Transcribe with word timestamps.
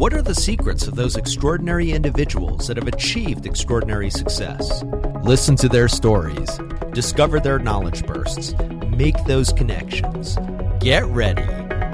What 0.00 0.14
are 0.14 0.22
the 0.22 0.34
secrets 0.34 0.86
of 0.86 0.94
those 0.94 1.18
extraordinary 1.18 1.90
individuals 1.90 2.68
that 2.68 2.78
have 2.78 2.88
achieved 2.88 3.44
extraordinary 3.44 4.08
success? 4.08 4.82
Listen 5.22 5.56
to 5.56 5.68
their 5.68 5.88
stories, 5.88 6.58
discover 6.94 7.38
their 7.38 7.58
knowledge 7.58 8.06
bursts, 8.06 8.54
make 8.96 9.22
those 9.24 9.52
connections. 9.52 10.38
Get 10.80 11.04
ready. 11.04 11.44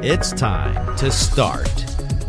It's 0.07 0.31
time 0.31 0.97
to 0.99 1.11
start 1.11 1.69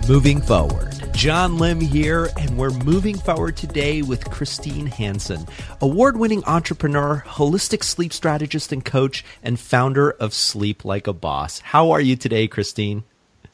moving 0.10 0.42
forward. 0.42 0.96
John 1.14 1.60
Lim 1.60 1.80
here, 1.80 2.32
and 2.40 2.58
we're 2.58 2.72
moving 2.72 3.16
forward 3.16 3.56
today 3.56 4.02
with 4.02 4.32
Christine 4.32 4.88
Hansen, 4.88 5.46
award 5.80 6.18
winning 6.18 6.44
entrepreneur, 6.46 7.24
holistic 7.28 7.84
sleep 7.84 8.14
strategist 8.14 8.72
and 8.72 8.84
coach, 8.84 9.24
and 9.44 9.60
founder 9.60 10.10
of 10.10 10.34
Sleep 10.34 10.84
Like 10.84 11.06
a 11.06 11.14
Boss. 11.14 11.60
How 11.60 11.92
are 11.92 12.02
you 12.02 12.16
today, 12.16 12.48
Christine? 12.48 13.04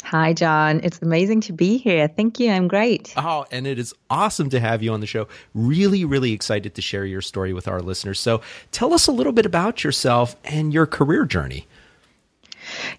Hi, 0.03 0.33
John. 0.33 0.81
It's 0.83 1.01
amazing 1.01 1.41
to 1.41 1.53
be 1.53 1.77
here. 1.77 2.07
Thank 2.07 2.39
you. 2.39 2.51
I'm 2.51 2.67
great. 2.67 3.13
Oh, 3.17 3.45
and 3.51 3.65
it 3.65 3.79
is 3.79 3.93
awesome 4.09 4.49
to 4.49 4.59
have 4.59 4.83
you 4.83 4.93
on 4.93 4.99
the 4.99 5.07
show. 5.07 5.27
Really, 5.53 6.05
really 6.05 6.33
excited 6.33 6.75
to 6.75 6.81
share 6.81 7.05
your 7.05 7.21
story 7.21 7.53
with 7.53 7.67
our 7.67 7.81
listeners. 7.81 8.19
So 8.19 8.41
tell 8.71 8.93
us 8.93 9.07
a 9.07 9.11
little 9.11 9.33
bit 9.33 9.45
about 9.45 9.83
yourself 9.83 10.35
and 10.43 10.73
your 10.73 10.85
career 10.85 11.25
journey. 11.25 11.67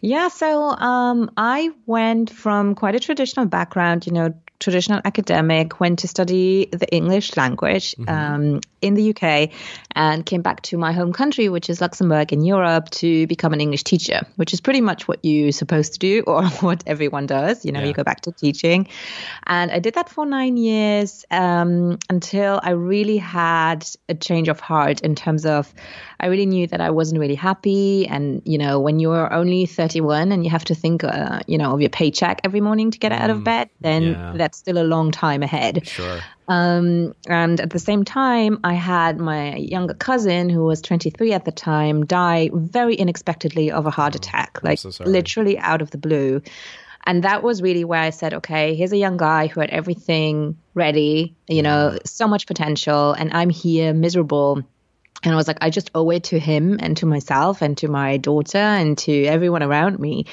Yeah, 0.00 0.28
so 0.28 0.70
um, 0.70 1.30
I 1.36 1.70
went 1.86 2.30
from 2.30 2.74
quite 2.74 2.94
a 2.94 3.00
traditional 3.00 3.46
background, 3.46 4.06
you 4.06 4.12
know, 4.12 4.34
traditional 4.60 5.00
academic, 5.04 5.80
went 5.80 6.00
to 6.00 6.08
study 6.08 6.68
the 6.72 6.88
English 6.92 7.36
language 7.36 7.94
mm-hmm. 7.96 8.08
um, 8.08 8.60
in 8.80 8.94
the 8.94 9.14
UK, 9.14 9.50
and 9.94 10.24
came 10.24 10.42
back 10.42 10.62
to 10.62 10.78
my 10.78 10.92
home 10.92 11.12
country, 11.12 11.48
which 11.48 11.70
is 11.70 11.80
Luxembourg 11.80 12.32
in 12.32 12.44
Europe, 12.44 12.90
to 12.90 13.26
become 13.26 13.52
an 13.52 13.60
English 13.60 13.84
teacher, 13.84 14.22
which 14.36 14.52
is 14.52 14.60
pretty 14.60 14.80
much 14.80 15.08
what 15.08 15.20
you're 15.22 15.52
supposed 15.52 15.94
to 15.94 15.98
do 15.98 16.22
or 16.26 16.44
what 16.60 16.84
everyone 16.86 17.26
does. 17.26 17.64
You 17.64 17.72
know, 17.72 17.80
yeah. 17.80 17.86
you 17.86 17.92
go 17.92 18.04
back 18.04 18.22
to 18.22 18.32
teaching. 18.32 18.88
And 19.46 19.70
I 19.70 19.78
did 19.78 19.94
that 19.94 20.08
for 20.08 20.26
nine 20.26 20.56
years 20.56 21.24
um, 21.30 21.98
until 22.08 22.60
I 22.62 22.70
really 22.70 23.18
had 23.18 23.86
a 24.08 24.14
change 24.14 24.48
of 24.48 24.60
heart 24.60 25.00
in 25.00 25.14
terms 25.14 25.46
of 25.46 25.72
I 26.20 26.26
really 26.26 26.46
knew 26.46 26.66
that 26.68 26.80
I 26.80 26.90
wasn't 26.90 27.20
really 27.20 27.34
happy. 27.34 28.06
And, 28.06 28.40
you 28.44 28.56
know, 28.56 28.80
when 28.80 28.98
you're 28.98 29.32
only 29.32 29.66
31 29.66 30.32
and 30.32 30.44
you 30.44 30.50
have 30.50 30.64
to 30.66 30.74
think, 30.74 31.04
uh, 31.04 31.40
you 31.46 31.58
know, 31.58 31.72
of 31.74 31.80
your 31.80 31.90
paycheck 31.90 32.40
every 32.44 32.60
morning 32.60 32.90
to 32.92 32.98
get 32.98 33.12
out 33.12 33.30
of 33.30 33.38
mm, 33.38 33.44
bed, 33.44 33.68
then 33.80 34.02
yeah. 34.02 34.32
That's 34.44 34.58
still 34.58 34.76
a 34.76 34.84
long 34.84 35.10
time 35.10 35.42
ahead. 35.42 35.86
Sure. 35.88 36.20
Um, 36.48 37.14
and 37.26 37.60
at 37.60 37.70
the 37.70 37.78
same 37.78 38.04
time, 38.04 38.60
I 38.62 38.74
had 38.74 39.18
my 39.18 39.56
younger 39.56 39.94
cousin, 39.94 40.50
who 40.50 40.64
was 40.64 40.82
23 40.82 41.32
at 41.32 41.46
the 41.46 41.50
time, 41.50 42.04
die 42.04 42.50
very 42.52 43.00
unexpectedly 43.00 43.70
of 43.70 43.86
a 43.86 43.90
heart 43.90 44.14
oh, 44.14 44.20
attack, 44.20 44.60
like 44.62 44.78
so 44.78 44.90
literally 45.04 45.58
out 45.58 45.80
of 45.80 45.90
the 45.92 45.98
blue. 45.98 46.42
And 47.06 47.24
that 47.24 47.42
was 47.42 47.62
really 47.62 47.84
where 47.84 48.02
I 48.02 48.10
said, 48.10 48.34
okay, 48.34 48.74
here's 48.74 48.92
a 48.92 48.98
young 48.98 49.16
guy 49.16 49.46
who 49.46 49.60
had 49.60 49.70
everything 49.70 50.58
ready, 50.74 51.34
you 51.48 51.62
know, 51.62 51.98
so 52.04 52.28
much 52.28 52.46
potential, 52.46 53.12
and 53.12 53.32
I'm 53.32 53.50
here 53.50 53.94
miserable 53.94 54.62
and 55.24 55.32
I 55.32 55.36
was 55.36 55.48
like, 55.48 55.58
I 55.60 55.70
just 55.70 55.90
owe 55.94 56.10
it 56.10 56.24
to 56.24 56.38
him 56.38 56.78
and 56.80 56.96
to 56.98 57.06
myself 57.06 57.62
and 57.62 57.76
to 57.78 57.88
my 57.88 58.18
daughter 58.18 58.58
and 58.58 58.96
to 58.98 59.24
everyone 59.24 59.62
around 59.62 59.98
me 59.98 60.26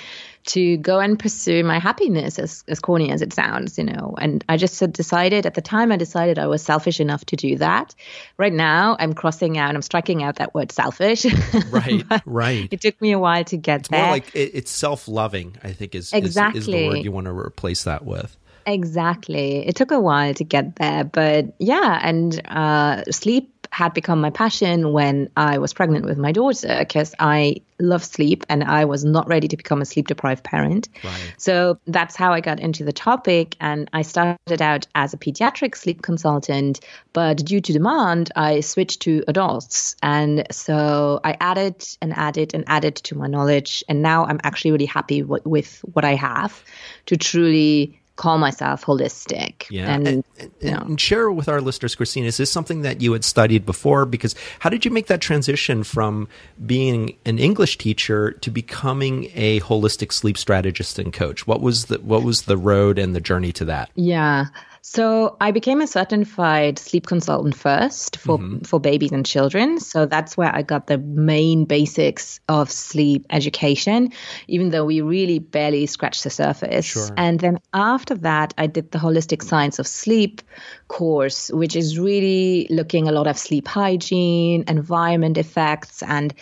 to 0.43 0.77
go 0.77 0.99
and 0.99 1.19
pursue 1.19 1.63
my 1.63 1.79
happiness, 1.79 2.39
as, 2.39 2.63
as 2.67 2.79
corny 2.79 3.11
as 3.11 3.21
it 3.21 3.31
sounds, 3.31 3.77
you 3.77 3.83
know. 3.83 4.15
And 4.19 4.43
I 4.49 4.57
just 4.57 4.79
decided 4.91 5.45
at 5.45 5.53
the 5.53 5.61
time, 5.61 5.91
I 5.91 5.97
decided 5.97 6.39
I 6.39 6.47
was 6.47 6.63
selfish 6.63 6.99
enough 6.99 7.23
to 7.25 7.35
do 7.35 7.57
that. 7.57 7.93
Right 8.37 8.51
now, 8.51 8.97
I'm 8.99 9.13
crossing 9.13 9.57
out, 9.57 9.75
I'm 9.75 9.81
striking 9.81 10.23
out 10.23 10.37
that 10.37 10.53
word 10.53 10.71
selfish. 10.71 11.25
Right, 11.69 12.03
right. 12.25 12.67
It 12.71 12.81
took 12.81 12.99
me 13.01 13.11
a 13.11 13.19
while 13.19 13.43
to 13.45 13.57
get 13.57 13.81
it's 13.81 13.89
there. 13.89 14.01
More 14.01 14.11
like 14.11 14.35
it, 14.35 14.51
it's 14.53 14.71
self 14.71 15.07
loving, 15.07 15.57
I 15.63 15.73
think, 15.73 15.95
is, 15.95 16.11
exactly. 16.11 16.59
Is, 16.59 16.67
is 16.67 16.73
the 16.73 16.87
word 16.87 17.03
you 17.03 17.11
want 17.11 17.25
to 17.25 17.31
replace 17.31 17.83
that 17.83 18.03
with. 18.03 18.35
Exactly. 18.65 19.67
It 19.67 19.75
took 19.75 19.91
a 19.91 19.99
while 19.99 20.33
to 20.33 20.43
get 20.43 20.75
there, 20.75 21.03
but 21.03 21.53
yeah, 21.59 21.99
and 22.01 22.41
uh, 22.47 23.03
sleep 23.11 23.60
had 23.71 23.93
become 23.93 24.19
my 24.19 24.29
passion 24.29 24.91
when 24.91 25.29
I 25.37 25.57
was 25.57 25.73
pregnant 25.73 26.05
with 26.05 26.17
my 26.17 26.31
daughter 26.31 26.75
because 26.79 27.15
I 27.19 27.61
love 27.79 28.03
sleep 28.03 28.45
and 28.49 28.63
I 28.63 28.85
was 28.85 29.05
not 29.05 29.27
ready 29.27 29.47
to 29.47 29.57
become 29.57 29.81
a 29.81 29.85
sleep 29.85 30.07
deprived 30.07 30.43
parent. 30.43 30.89
Right. 31.03 31.33
So 31.37 31.79
that's 31.87 32.15
how 32.15 32.33
I 32.33 32.41
got 32.41 32.59
into 32.59 32.83
the 32.83 32.91
topic. 32.91 33.55
And 33.61 33.89
I 33.93 34.01
started 34.01 34.61
out 34.61 34.87
as 34.93 35.13
a 35.13 35.17
pediatric 35.17 35.75
sleep 35.75 36.01
consultant, 36.01 36.81
but 37.13 37.37
due 37.37 37.61
to 37.61 37.73
demand, 37.73 38.31
I 38.35 38.59
switched 38.59 39.01
to 39.03 39.23
adults. 39.29 39.95
And 40.03 40.45
so 40.51 41.21
I 41.23 41.37
added 41.39 41.87
and 42.01 42.13
added 42.13 42.53
and 42.53 42.65
added 42.67 42.95
to 42.95 43.15
my 43.15 43.27
knowledge. 43.27 43.85
And 43.87 44.01
now 44.01 44.25
I'm 44.25 44.41
actually 44.43 44.71
really 44.71 44.85
happy 44.85 45.21
w- 45.21 45.43
with 45.45 45.79
what 45.93 46.03
I 46.03 46.15
have 46.15 46.61
to 47.05 47.15
truly 47.15 48.00
call 48.15 48.37
myself 48.37 48.85
holistic. 48.85 49.65
Yeah. 49.69 49.93
And, 49.93 50.07
and, 50.07 50.23
and, 50.39 50.51
you 50.61 50.71
know. 50.71 50.77
and, 50.77 51.01
share 51.01 51.31
with 51.31 51.47
our 51.49 51.61
listeners, 51.61 51.95
Christine, 51.95 52.25
is 52.25 52.37
this 52.37 52.51
something 52.51 52.81
that 52.81 53.01
you 53.01 53.13
had 53.13 53.23
studied 53.23 53.65
before? 53.65 54.05
Because 54.05 54.35
how 54.59 54.69
did 54.69 54.85
you 54.85 54.91
make 54.91 55.07
that 55.07 55.21
transition 55.21 55.83
from 55.83 56.27
being 56.65 57.17
an 57.25 57.39
English 57.39 57.77
teacher 57.77 58.31
to 58.31 58.51
becoming 58.51 59.31
a 59.33 59.59
holistic 59.61 60.11
sleep 60.11 60.37
strategist 60.37 60.99
and 60.99 61.11
coach? 61.11 61.47
What 61.47 61.61
was 61.61 61.85
the, 61.85 61.99
what 61.99 62.23
was 62.23 62.43
the 62.43 62.57
road 62.57 62.99
and 62.99 63.15
the 63.15 63.21
journey 63.21 63.51
to 63.53 63.65
that? 63.65 63.89
Yeah. 63.95 64.47
So 64.83 65.37
I 65.39 65.51
became 65.51 65.79
a 65.79 65.87
certified 65.87 66.79
sleep 66.79 67.05
consultant 67.05 67.55
first 67.55 68.17
for 68.17 68.39
mm-hmm. 68.39 68.63
for 68.63 68.79
babies 68.79 69.11
and 69.11 69.23
children. 69.23 69.79
So 69.79 70.07
that's 70.07 70.35
where 70.35 70.53
I 70.53 70.63
got 70.63 70.87
the 70.87 70.97
main 70.97 71.65
basics 71.65 72.39
of 72.49 72.71
sleep 72.71 73.27
education, 73.29 74.09
even 74.47 74.71
though 74.71 74.83
we 74.83 75.01
really 75.01 75.37
barely 75.37 75.85
scratched 75.85 76.23
the 76.23 76.31
surface. 76.31 76.85
Sure. 76.85 77.09
And 77.15 77.39
then 77.39 77.59
after 77.73 78.15
that, 78.15 78.55
I 78.57 78.65
did 78.65 78.91
the 78.91 78.97
holistic 78.97 79.43
science 79.43 79.77
of 79.77 79.85
sleep 79.85 80.41
course, 80.87 81.51
which 81.51 81.75
is 81.75 81.99
really 81.99 82.65
looking 82.71 83.07
a 83.07 83.11
lot 83.11 83.27
of 83.27 83.37
sleep 83.37 83.67
hygiene, 83.67 84.63
environment 84.67 85.37
effects, 85.37 86.01
and 86.01 86.33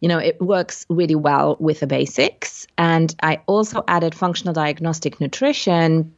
you 0.00 0.08
know, 0.08 0.18
it 0.18 0.40
works 0.40 0.84
really 0.88 1.14
well 1.14 1.56
with 1.60 1.80
the 1.80 1.86
basics. 1.86 2.66
And 2.76 3.14
I 3.22 3.42
also 3.46 3.84
added 3.86 4.14
functional 4.14 4.54
diagnostic 4.54 5.20
nutrition 5.20 6.12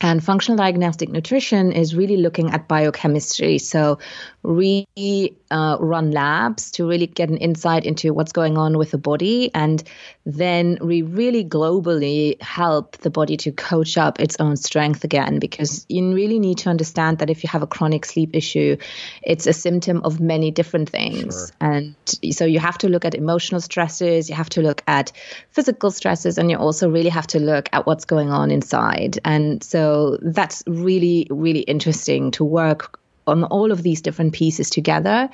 and 0.00 0.22
functional 0.24 0.56
diagnostic 0.56 1.10
nutrition 1.10 1.72
is 1.72 1.94
really 1.94 2.16
looking 2.16 2.50
at 2.50 2.68
biochemistry. 2.68 3.58
So, 3.58 3.98
really 4.42 5.36
uh, 5.50 5.76
run 5.78 6.10
labs 6.12 6.70
to 6.70 6.88
really 6.88 7.06
get 7.06 7.28
an 7.28 7.36
insight 7.36 7.84
into 7.84 8.14
what's 8.14 8.32
going 8.32 8.56
on 8.56 8.78
with 8.78 8.92
the 8.92 8.98
body. 8.98 9.50
And 9.54 9.82
then 10.24 10.78
we 10.80 11.02
really 11.02 11.44
globally 11.44 12.40
help 12.40 12.96
the 12.98 13.10
body 13.10 13.36
to 13.38 13.52
coach 13.52 13.98
up 13.98 14.18
its 14.20 14.36
own 14.40 14.56
strength 14.56 15.04
again, 15.04 15.38
because 15.38 15.84
you 15.88 16.14
really 16.14 16.38
need 16.38 16.58
to 16.58 16.70
understand 16.70 17.18
that 17.18 17.28
if 17.28 17.44
you 17.44 17.50
have 17.50 17.62
a 17.62 17.66
chronic 17.66 18.06
sleep 18.06 18.30
issue, 18.32 18.78
it's 19.22 19.46
a 19.46 19.52
symptom 19.52 20.00
of 20.04 20.20
many 20.20 20.50
different 20.50 20.88
things. 20.88 21.52
Sure. 21.60 21.68
And 21.72 21.94
so 22.32 22.46
you 22.46 22.60
have 22.60 22.78
to 22.78 22.88
look 22.88 23.04
at 23.04 23.14
emotional 23.14 23.60
stresses, 23.60 24.30
you 24.30 24.36
have 24.36 24.48
to 24.50 24.62
look 24.62 24.82
at 24.86 25.12
physical 25.50 25.90
stresses, 25.90 26.38
and 26.38 26.50
you 26.50 26.56
also 26.56 26.88
really 26.88 27.10
have 27.10 27.26
to 27.28 27.40
look 27.40 27.68
at 27.72 27.86
what's 27.86 28.06
going 28.06 28.30
on 28.30 28.50
inside. 28.50 29.18
And 29.24 29.62
so 29.62 29.89
so 29.90 30.18
that's 30.22 30.62
really, 30.68 31.26
really 31.30 31.60
interesting 31.60 32.30
to 32.32 32.44
work 32.44 33.00
on 33.26 33.42
all 33.44 33.72
of 33.72 33.82
these 33.82 34.00
different 34.00 34.32
pieces 34.32 34.70
together. 34.70 35.28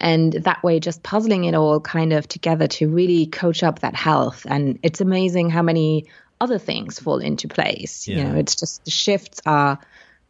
And 0.00 0.32
that 0.32 0.62
way, 0.64 0.80
just 0.80 1.04
puzzling 1.04 1.44
it 1.44 1.54
all 1.54 1.80
kind 1.80 2.12
of 2.12 2.26
together 2.26 2.66
to 2.66 2.88
really 2.88 3.26
coach 3.26 3.62
up 3.62 3.80
that 3.80 3.94
health. 3.94 4.46
And 4.48 4.80
it's 4.82 5.00
amazing 5.00 5.50
how 5.50 5.62
many 5.62 6.06
other 6.40 6.58
things 6.58 6.98
fall 6.98 7.18
into 7.18 7.46
place. 7.46 8.08
Yeah. 8.08 8.16
You 8.16 8.24
know, 8.24 8.34
it's 8.36 8.56
just 8.56 8.84
the 8.84 8.90
shifts 8.90 9.40
are 9.46 9.78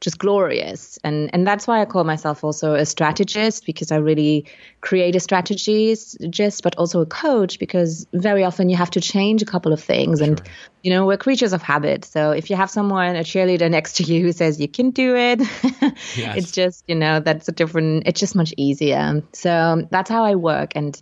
just 0.00 0.18
glorious. 0.18 0.98
And 1.04 1.30
and 1.32 1.46
that's 1.46 1.66
why 1.66 1.80
I 1.80 1.84
call 1.84 2.04
myself 2.04 2.42
also 2.42 2.74
a 2.74 2.86
strategist 2.86 3.66
because 3.66 3.92
I 3.92 3.96
really 3.96 4.46
create 4.80 5.14
a 5.14 5.20
strategist, 5.20 6.16
but 6.62 6.76
also 6.76 7.00
a 7.00 7.06
coach 7.06 7.58
because 7.58 8.06
very 8.12 8.42
often 8.44 8.70
you 8.70 8.76
have 8.76 8.90
to 8.92 9.00
change 9.00 9.42
a 9.42 9.46
couple 9.46 9.72
of 9.72 9.82
things. 9.82 10.18
Sure. 10.18 10.28
And 10.28 10.42
you 10.82 10.90
know, 10.90 11.06
we're 11.06 11.18
creatures 11.18 11.52
of 11.52 11.62
habit. 11.62 12.04
So 12.04 12.30
if 12.30 12.48
you 12.48 12.56
have 12.56 12.70
someone, 12.70 13.16
a 13.16 13.20
cheerleader 13.20 13.70
next 13.70 13.96
to 13.96 14.02
you 14.02 14.22
who 14.22 14.32
says 14.32 14.58
you 14.60 14.68
can 14.68 14.90
do 14.90 15.14
it, 15.16 15.40
yes. 16.16 16.36
it's 16.36 16.52
just, 16.52 16.84
you 16.86 16.94
know, 16.94 17.20
that's 17.20 17.48
a 17.48 17.52
different 17.52 18.04
it's 18.06 18.20
just 18.20 18.34
much 18.34 18.54
easier. 18.56 19.22
So 19.32 19.86
that's 19.90 20.08
how 20.08 20.24
I 20.24 20.34
work. 20.34 20.72
And 20.74 21.00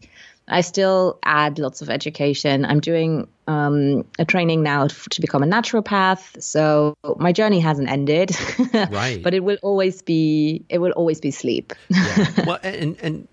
I 0.49 0.63
still 0.63 1.19
add 1.25 1.59
lots 1.59 1.83
of 1.83 1.91
education. 1.91 2.65
I'm 2.65 2.81
doing 2.81 3.29
um, 3.47 4.05
a 4.19 4.25
training 4.25 4.63
now 4.63 4.87
to 4.87 5.21
become 5.21 5.43
a 5.43 5.47
naturopath, 5.47 6.43
so 6.43 6.95
my 7.19 7.33
journey 7.33 7.61
hasn't 7.61 7.89
ended. 7.89 8.37
right. 8.91 9.23
But 9.23 9.35
it 9.35 9.45
will 9.45 9.59
always 9.63 10.03
be 10.03 10.65
it 10.69 10.79
will 10.79 10.93
always 10.93 11.21
be 11.21 11.31
sleep. 11.31 11.73
yeah. 11.89 12.27
Well, 12.47 12.59
and 12.63 12.97
and 13.03 13.29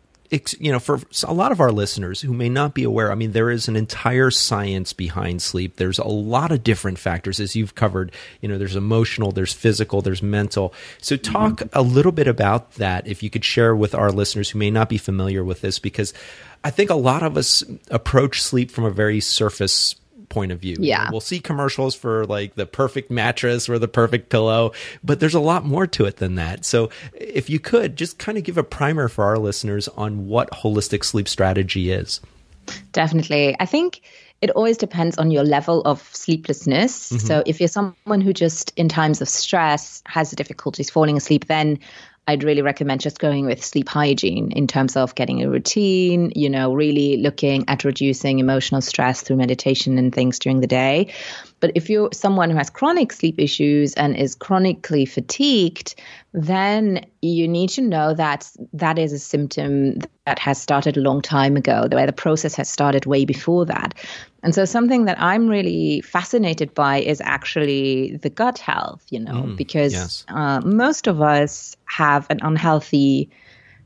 you 0.59 0.71
know, 0.71 0.79
for 0.79 0.99
a 1.23 1.33
lot 1.33 1.51
of 1.51 1.59
our 1.59 1.71
listeners 1.71 2.21
who 2.21 2.33
may 2.33 2.49
not 2.49 2.73
be 2.73 2.83
aware, 2.83 3.11
I 3.11 3.15
mean, 3.15 3.31
there 3.31 3.49
is 3.49 3.67
an 3.67 3.75
entire 3.75 4.31
science 4.31 4.93
behind 4.93 5.41
sleep. 5.41 5.75
There's 5.75 5.99
a 5.99 6.07
lot 6.07 6.51
of 6.51 6.63
different 6.63 6.99
factors, 6.99 7.39
as 7.39 7.55
you've 7.55 7.75
covered. 7.75 8.11
You 8.41 8.49
know, 8.49 8.57
there's 8.57 8.75
emotional, 8.75 9.31
there's 9.31 9.53
physical, 9.53 10.01
there's 10.01 10.23
mental. 10.23 10.73
So, 11.01 11.17
talk 11.17 11.53
mm-hmm. 11.57 11.77
a 11.77 11.81
little 11.81 12.11
bit 12.11 12.27
about 12.27 12.73
that, 12.73 13.07
if 13.07 13.23
you 13.23 13.29
could 13.29 13.45
share 13.45 13.75
with 13.75 13.93
our 13.93 14.11
listeners 14.11 14.49
who 14.49 14.59
may 14.59 14.71
not 14.71 14.89
be 14.89 14.97
familiar 14.97 15.43
with 15.43 15.61
this, 15.61 15.79
because 15.79 16.13
I 16.63 16.71
think 16.71 16.89
a 16.89 16.95
lot 16.95 17.23
of 17.23 17.37
us 17.37 17.63
approach 17.91 18.41
sleep 18.41 18.71
from 18.71 18.85
a 18.85 18.91
very 18.91 19.19
surface 19.19 19.95
point 20.29 20.51
of 20.51 20.59
view. 20.59 20.75
Yeah. 20.79 21.09
We'll 21.11 21.21
see 21.21 21.39
commercials 21.39 21.95
for 21.95 22.25
like 22.25 22.55
the 22.55 22.65
perfect 22.65 23.11
mattress 23.11 23.69
or 23.69 23.79
the 23.79 23.87
perfect 23.87 24.29
pillow, 24.29 24.71
but 25.03 25.19
there's 25.19 25.33
a 25.33 25.39
lot 25.39 25.65
more 25.65 25.87
to 25.87 26.05
it 26.05 26.17
than 26.17 26.35
that. 26.35 26.65
So 26.65 26.89
if 27.13 27.49
you 27.49 27.59
could 27.59 27.95
just 27.95 28.17
kind 28.17 28.37
of 28.37 28.43
give 28.43 28.57
a 28.57 28.63
primer 28.63 29.07
for 29.07 29.23
our 29.25 29.37
listeners 29.37 29.87
on 29.89 30.27
what 30.27 30.49
holistic 30.51 31.03
sleep 31.03 31.27
strategy 31.27 31.91
is. 31.91 32.21
Definitely. 32.91 33.55
I 33.59 33.65
think 33.65 34.01
it 34.41 34.49
always 34.51 34.77
depends 34.77 35.17
on 35.17 35.31
your 35.31 35.43
level 35.43 35.81
of 35.83 36.01
sleeplessness. 36.13 37.11
Mm-hmm. 37.11 37.25
So 37.25 37.43
if 37.45 37.59
you're 37.59 37.67
someone 37.67 38.21
who 38.21 38.33
just 38.33 38.73
in 38.75 38.89
times 38.89 39.21
of 39.21 39.29
stress 39.29 40.03
has 40.05 40.31
difficulties 40.31 40.89
falling 40.89 41.17
asleep, 41.17 41.45
then 41.45 41.79
I'd 42.27 42.43
really 42.43 42.63
recommend 42.63 43.01
just 43.01 43.19
going 43.19 43.45
with 43.45 43.63
sleep 43.63 43.87
hygiene 43.87 44.51
in 44.51 44.65
terms 44.65 44.95
of 44.95 45.13
getting 45.13 45.43
a 45.43 45.49
routine, 45.49 46.31
you 46.35 46.49
know, 46.49 46.73
really 46.73 47.17
looking 47.17 47.65
at 47.67 47.83
reducing 47.83 48.39
emotional 48.39 48.81
stress 48.81 49.21
through 49.21 49.35
meditation 49.35 49.99
and 49.99 50.13
things 50.13 50.39
during 50.39 50.59
the 50.59 50.67
day. 50.67 51.13
But 51.59 51.73
if 51.75 51.89
you're 51.89 52.09
someone 52.13 52.49
who 52.49 52.57
has 52.57 52.71
chronic 52.71 53.13
sleep 53.13 53.39
issues 53.39 53.93
and 53.93 54.17
is 54.17 54.33
chronically 54.33 55.05
fatigued, 55.05 55.95
then 56.33 57.05
you 57.21 57.47
need 57.47 57.69
to 57.69 57.81
know 57.81 58.13
that 58.15 58.51
that 58.73 58.97
is 58.97 59.13
a 59.13 59.19
symptom 59.19 59.99
that 60.25 60.39
has 60.39 60.59
started 60.59 60.97
a 60.97 61.01
long 61.01 61.21
time 61.21 61.55
ago, 61.55 61.87
where 61.91 62.07
the 62.07 62.13
process 62.13 62.55
has 62.55 62.69
started 62.69 63.05
way 63.05 63.25
before 63.25 63.65
that. 63.65 63.93
And 64.45 64.53
so, 64.53 64.63
something 64.63 65.05
that 65.05 65.19
I'm 65.19 65.47
really 65.47 66.01
fascinated 66.01 66.75
by 66.75 66.97
is 66.97 67.19
actually 67.19 68.17
the 68.17 68.29
gut 68.29 68.59
health, 68.59 69.03
you 69.09 69.19
know, 69.19 69.41
mm, 69.41 69.57
because 69.57 69.91
yes. 69.91 70.23
uh, 70.27 70.61
most 70.61 71.07
of 71.07 71.19
us 71.19 71.75
have 71.85 72.27
an 72.29 72.37
unhealthy 72.43 73.31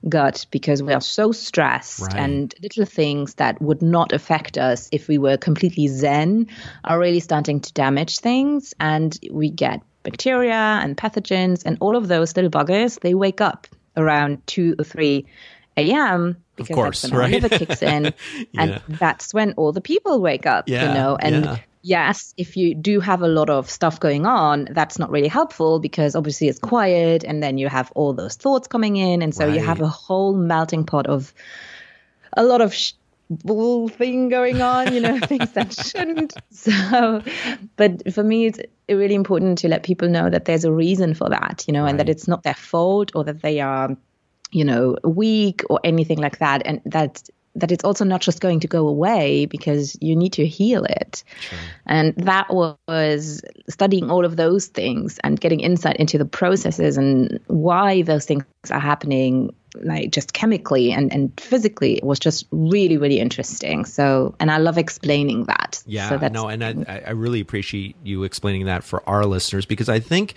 gut 0.10 0.46
because 0.52 0.84
we 0.84 0.92
are 0.92 1.00
so 1.00 1.32
stressed 1.32 2.02
right. 2.02 2.16
and 2.16 2.56
little 2.62 2.86
things 2.86 3.36
that 3.36 3.62
would 3.62 3.82
not 3.82 4.12
affect 4.12 4.58
us 4.58 4.90
if 4.92 5.08
we 5.08 5.18
were 5.18 5.38
completely 5.38 5.88
zen 5.88 6.48
are 6.86 6.98
really 6.98 7.20
starting 7.20 7.60
to 7.60 7.74
damage 7.74 8.20
things 8.20 8.74
and 8.80 9.20
we 9.30 9.50
get 9.50 9.82
bacteria 10.04 10.80
and 10.82 10.96
pathogens 10.96 11.64
and 11.66 11.78
all 11.82 11.98
of 11.98 12.08
those 12.08 12.34
little 12.38 12.52
buggers 12.52 13.02
they 13.02 13.14
wake 13.14 13.42
up 13.42 13.68
around 13.98 14.42
2 14.48 14.76
or 14.80 14.86
3 14.86 15.26
a.m 15.80 16.38
because 16.56 16.76
course, 16.76 17.02
that's 17.02 17.12
when 17.12 17.20
right? 17.20 17.34
our 17.34 17.40
liver 17.40 17.58
kicks 17.58 17.82
in 17.82 18.04
yeah. 18.52 18.62
and 18.62 18.82
that's 19.00 19.34
when 19.34 19.54
all 19.54 19.72
the 19.72 19.82
people 19.82 20.20
wake 20.22 20.46
up 20.46 20.68
yeah, 20.68 20.88
you 20.88 20.94
know 20.94 21.18
and 21.20 21.46
yeah 21.46 21.58
yes, 21.82 22.34
if 22.38 22.58
you 22.58 22.76
do 22.76 23.00
have 23.00 23.22
a 23.22 23.28
lot 23.28 23.50
of 23.50 23.70
stuff 23.70 24.00
going 24.00 24.26
on, 24.26 24.68
that's 24.72 25.00
not 25.00 25.10
really 25.10 25.28
helpful 25.28 25.80
because 25.80 26.16
obviously 26.16 26.48
it's 26.48 26.60
quiet 26.60 27.24
and 27.24 27.42
then 27.42 27.58
you 27.58 27.70
have 27.70 27.92
all 27.96 28.14
those 28.14 28.36
thoughts 28.36 28.68
coming 28.68 28.98
in. 28.98 29.22
And 29.22 29.34
so 29.34 29.46
right. 29.46 29.56
you 29.56 29.62
have 29.62 29.82
a 29.82 29.88
whole 29.88 30.34
melting 30.34 30.86
pot 30.86 31.08
of 31.08 31.34
a 32.36 32.44
lot 32.44 32.62
of 32.62 32.74
sh- 32.74 32.94
bull 33.30 33.88
thing 33.88 34.30
going 34.30 34.62
on, 34.62 34.94
you 34.94 35.00
know, 35.00 35.20
things 35.24 35.52
that 35.54 35.74
shouldn't. 35.74 36.36
So, 36.52 37.24
but 37.78 38.14
for 38.14 38.22
me, 38.22 38.48
it's 38.48 38.60
really 38.90 39.16
important 39.16 39.60
to 39.60 39.70
let 39.70 39.84
people 39.84 40.10
know 40.10 40.30
that 40.30 40.44
there's 40.44 40.66
a 40.66 40.72
reason 40.72 41.14
for 41.14 41.30
that, 41.30 41.64
you 41.68 41.74
know, 41.74 41.84
right. 41.84 41.92
and 41.92 42.00
that 42.00 42.10
it's 42.10 42.28
not 42.28 42.44
their 42.44 42.54
fault 42.54 43.12
or 43.16 43.24
that 43.24 43.42
they 43.42 43.62
are 43.62 43.96
you 44.52 44.66
know 44.66 44.98
weak 45.04 45.62
or 45.70 45.80
anything 45.84 46.18
like 46.18 46.40
that 46.40 46.62
and 46.66 46.82
that 46.86 47.22
that 47.56 47.72
it's 47.72 47.84
also 47.84 48.06
not 48.06 48.22
just 48.22 48.42
going 48.42 48.60
to 48.62 48.68
go 48.68 48.88
away 48.88 49.46
because 49.46 49.98
you 50.02 50.16
need 50.16 50.34
to 50.34 50.46
heal 50.46 50.84
it. 50.84 51.24
Sure. 51.40 51.60
And 51.86 52.14
that 52.18 52.54
was 52.54 53.42
studying 53.68 54.10
all 54.10 54.24
of 54.24 54.36
those 54.36 54.68
things 54.68 55.20
and 55.24 55.40
getting 55.40 55.60
insight 55.60 55.98
into 55.98 56.18
the 56.18 56.26
processes 56.26 56.98
and 56.98 57.40
why 57.48 58.04
those 58.04 58.26
things 58.26 58.46
are 58.70 58.80
happening 58.80 59.54
like 59.76 60.12
just 60.12 60.34
chemically 60.34 60.92
and, 60.92 61.12
and 61.14 61.38
physically 61.40 61.98
it 61.98 62.04
was 62.04 62.20
just 62.20 62.48
really 62.52 62.98
really 62.98 63.20
interesting 63.20 63.86
so 63.86 64.34
and 64.40 64.52
i 64.52 64.58
love 64.58 64.78
explaining 64.78 65.46
that 65.46 65.82
yeah 65.86 66.10
so 66.10 66.28
no 66.30 66.48
and 66.48 66.64
I, 66.64 67.04
I 67.08 67.12
really 67.12 67.40
appreciate 67.40 67.96
you 68.04 68.24
explaining 68.24 68.66
that 68.66 68.84
for 68.84 69.08
our 69.08 69.26
listeners 69.26 69.66
because 69.66 69.90
i 69.90 70.00
think 70.00 70.36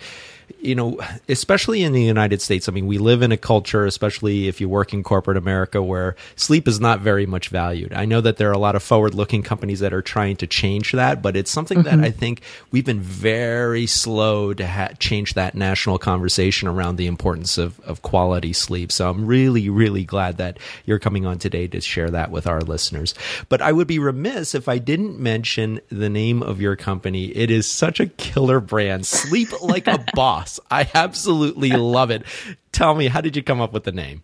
you 0.61 0.75
know, 0.75 0.99
especially 1.27 1.83
in 1.83 1.91
the 1.91 2.01
United 2.01 2.41
States, 2.41 2.69
I 2.69 2.71
mean, 2.71 2.87
we 2.87 2.97
live 2.97 3.21
in 3.21 3.31
a 3.31 3.37
culture, 3.37 3.85
especially 3.85 4.47
if 4.47 4.61
you 4.61 4.69
work 4.69 4.93
in 4.93 5.03
corporate 5.03 5.37
America, 5.37 5.83
where 5.83 6.15
sleep 6.35 6.67
is 6.67 6.79
not 6.79 7.01
very 7.01 7.25
much 7.25 7.49
valued. 7.49 7.93
I 7.93 8.05
know 8.05 8.21
that 8.21 8.37
there 8.37 8.49
are 8.49 8.53
a 8.53 8.57
lot 8.57 8.75
of 8.75 8.83
forward 8.83 9.13
looking 9.13 9.43
companies 9.43 9.79
that 9.81 9.93
are 9.93 10.01
trying 10.01 10.37
to 10.37 10.47
change 10.47 10.93
that, 10.93 11.21
but 11.21 11.35
it's 11.35 11.51
something 11.51 11.79
mm-hmm. 11.79 12.01
that 12.01 12.05
I 12.05 12.11
think 12.11 12.41
we've 12.71 12.85
been 12.85 13.01
very 13.01 13.85
slow 13.85 14.53
to 14.53 14.65
ha- 14.65 14.91
change 14.99 15.33
that 15.33 15.55
national 15.55 15.97
conversation 15.99 16.67
around 16.67 16.95
the 16.95 17.07
importance 17.07 17.57
of, 17.57 17.79
of 17.81 18.01
quality 18.01 18.53
sleep. 18.53 18.91
So 18.91 19.09
I'm 19.09 19.22
really, 19.27 19.69
really 19.69 20.03
glad 20.03 20.37
that 20.37 20.59
you're 20.85 20.99
coming 20.99 21.25
on 21.25 21.39
today 21.39 21.67
to 21.67 21.81
share 21.81 22.09
that 22.11 22.31
with 22.31 22.47
our 22.47 22.61
listeners. 22.61 23.13
But 23.49 23.61
I 23.61 23.71
would 23.71 23.87
be 23.87 23.99
remiss 23.99 24.55
if 24.55 24.67
I 24.67 24.77
didn't 24.77 25.19
mention 25.19 25.79
the 25.89 26.09
name 26.09 26.43
of 26.43 26.59
your 26.59 26.75
company. 26.75 27.25
It 27.35 27.49
is 27.49 27.65
such 27.65 27.99
a 27.99 28.07
killer 28.07 28.59
brand, 28.59 29.05
Sleep 29.05 29.49
Like 29.61 29.87
a 29.87 30.03
Boss 30.13 30.33
boss. 30.33 30.59
I 30.71 30.89
absolutely 30.93 31.71
love 31.71 32.11
it. 32.11 32.23
Tell 32.71 32.95
me, 32.95 33.07
how 33.07 33.21
did 33.21 33.35
you 33.35 33.43
come 33.43 33.61
up 33.61 33.73
with 33.73 33.83
the 33.83 33.91
name? 33.91 34.23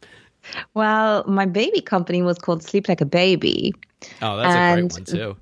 Well, 0.73 1.23
my 1.27 1.45
baby 1.45 1.81
company 1.81 2.21
was 2.21 2.37
called 2.37 2.63
Sleep 2.63 2.87
Like 2.87 3.01
a 3.01 3.05
Baby. 3.05 3.73
Oh, 4.21 4.37
that's 4.37 4.55
and 4.55 4.79
a 4.79 4.81
great 4.81 4.93
one 4.93 5.05
too. 5.05 5.37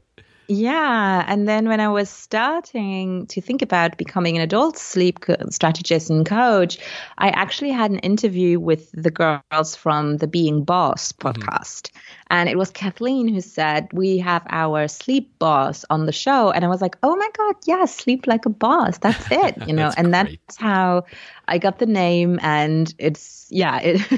Yeah. 0.48 1.26
And 1.28 1.48
then 1.48 1.68
when 1.68 1.80
I 1.80 1.90
was 1.90 2.10
starting 2.10 3.28
to 3.28 3.42
think 3.42 3.62
about 3.62 3.98
becoming 3.98 4.38
an 4.38 4.42
adult 4.42 4.78
sleep 4.78 5.26
strategist 5.50 6.10
and 6.10 6.26
coach, 6.26 6.78
I 7.18 7.30
actually 7.30 7.72
had 7.72 7.92
an 7.92 8.00
interview 8.00 8.60
with 8.60 8.90
the 8.94 9.12
girls 9.12 9.76
from 9.76 10.18
the 10.18 10.28
Being 10.28 10.64
Boss 10.64 11.12
mm-hmm. 11.12 11.28
podcast. 11.28 11.90
Mm-hmm. 11.90 12.00
And 12.30 12.50
it 12.50 12.58
was 12.58 12.72
Kathleen 12.72 13.28
who 13.28 13.42
said, 13.42 13.90
We 13.92 14.20
have 14.20 14.46
our 14.50 14.88
sleep 14.88 15.38
boss 15.40 15.86
on 15.90 16.06
the 16.06 16.12
show. 16.12 16.52
And 16.52 16.64
I 16.64 16.68
was 16.70 16.82
like, 16.82 16.98
Oh 17.04 17.16
my 17.16 17.30
God, 17.38 17.56
yeah, 17.66 17.86
sleep 17.86 18.26
like 18.28 18.46
a 18.46 18.50
boss. 18.50 18.98
That's 19.00 19.32
it. 19.32 19.58
You 19.68 19.74
know, 19.74 19.92
and 19.98 20.14
great. 20.14 20.40
that's 20.46 20.56
how 20.56 21.04
I 21.48 21.58
got 21.58 21.80
the 21.80 21.86
name. 21.86 22.40
And 22.42 22.94
it's, 22.98 23.48
yeah, 23.50 23.80
it, 23.80 24.06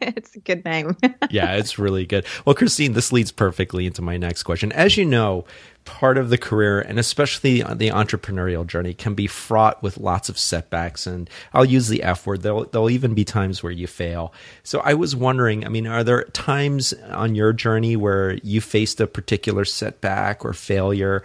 it's 0.00 0.34
a 0.34 0.40
good 0.40 0.64
name. 0.64 0.96
yeah, 1.30 1.54
it's 1.54 1.78
really 1.78 2.06
good. 2.06 2.26
Well, 2.44 2.54
Christine, 2.54 2.92
this 2.92 3.12
leads 3.12 3.32
perfectly 3.32 3.86
into 3.86 4.02
my 4.02 4.16
next 4.16 4.42
question. 4.44 4.72
As 4.72 4.96
you 4.96 5.04
know, 5.04 5.44
part 5.84 6.16
of 6.16 6.30
the 6.30 6.38
career 6.38 6.80
and 6.80 6.98
especially 6.98 7.62
the 7.62 7.90
entrepreneurial 7.90 8.66
journey 8.66 8.94
can 8.94 9.14
be 9.14 9.26
fraught 9.26 9.82
with 9.82 9.98
lots 9.98 10.28
of 10.28 10.38
setbacks 10.38 11.06
and 11.06 11.28
I'll 11.52 11.64
use 11.64 11.88
the 11.88 12.02
F 12.02 12.26
word 12.26 12.42
there'll, 12.42 12.64
there'll 12.64 12.90
even 12.90 13.14
be 13.14 13.24
times 13.24 13.62
where 13.62 13.72
you 13.72 13.86
fail. 13.86 14.32
So 14.62 14.80
I 14.80 14.94
was 14.94 15.14
wondering, 15.14 15.64
I 15.64 15.68
mean 15.68 15.86
are 15.86 16.02
there 16.02 16.24
times 16.24 16.94
on 17.10 17.34
your 17.34 17.52
journey 17.52 17.96
where 17.96 18.34
you 18.42 18.60
faced 18.60 19.00
a 19.00 19.06
particular 19.06 19.64
setback 19.64 20.44
or 20.44 20.52
failure 20.52 21.22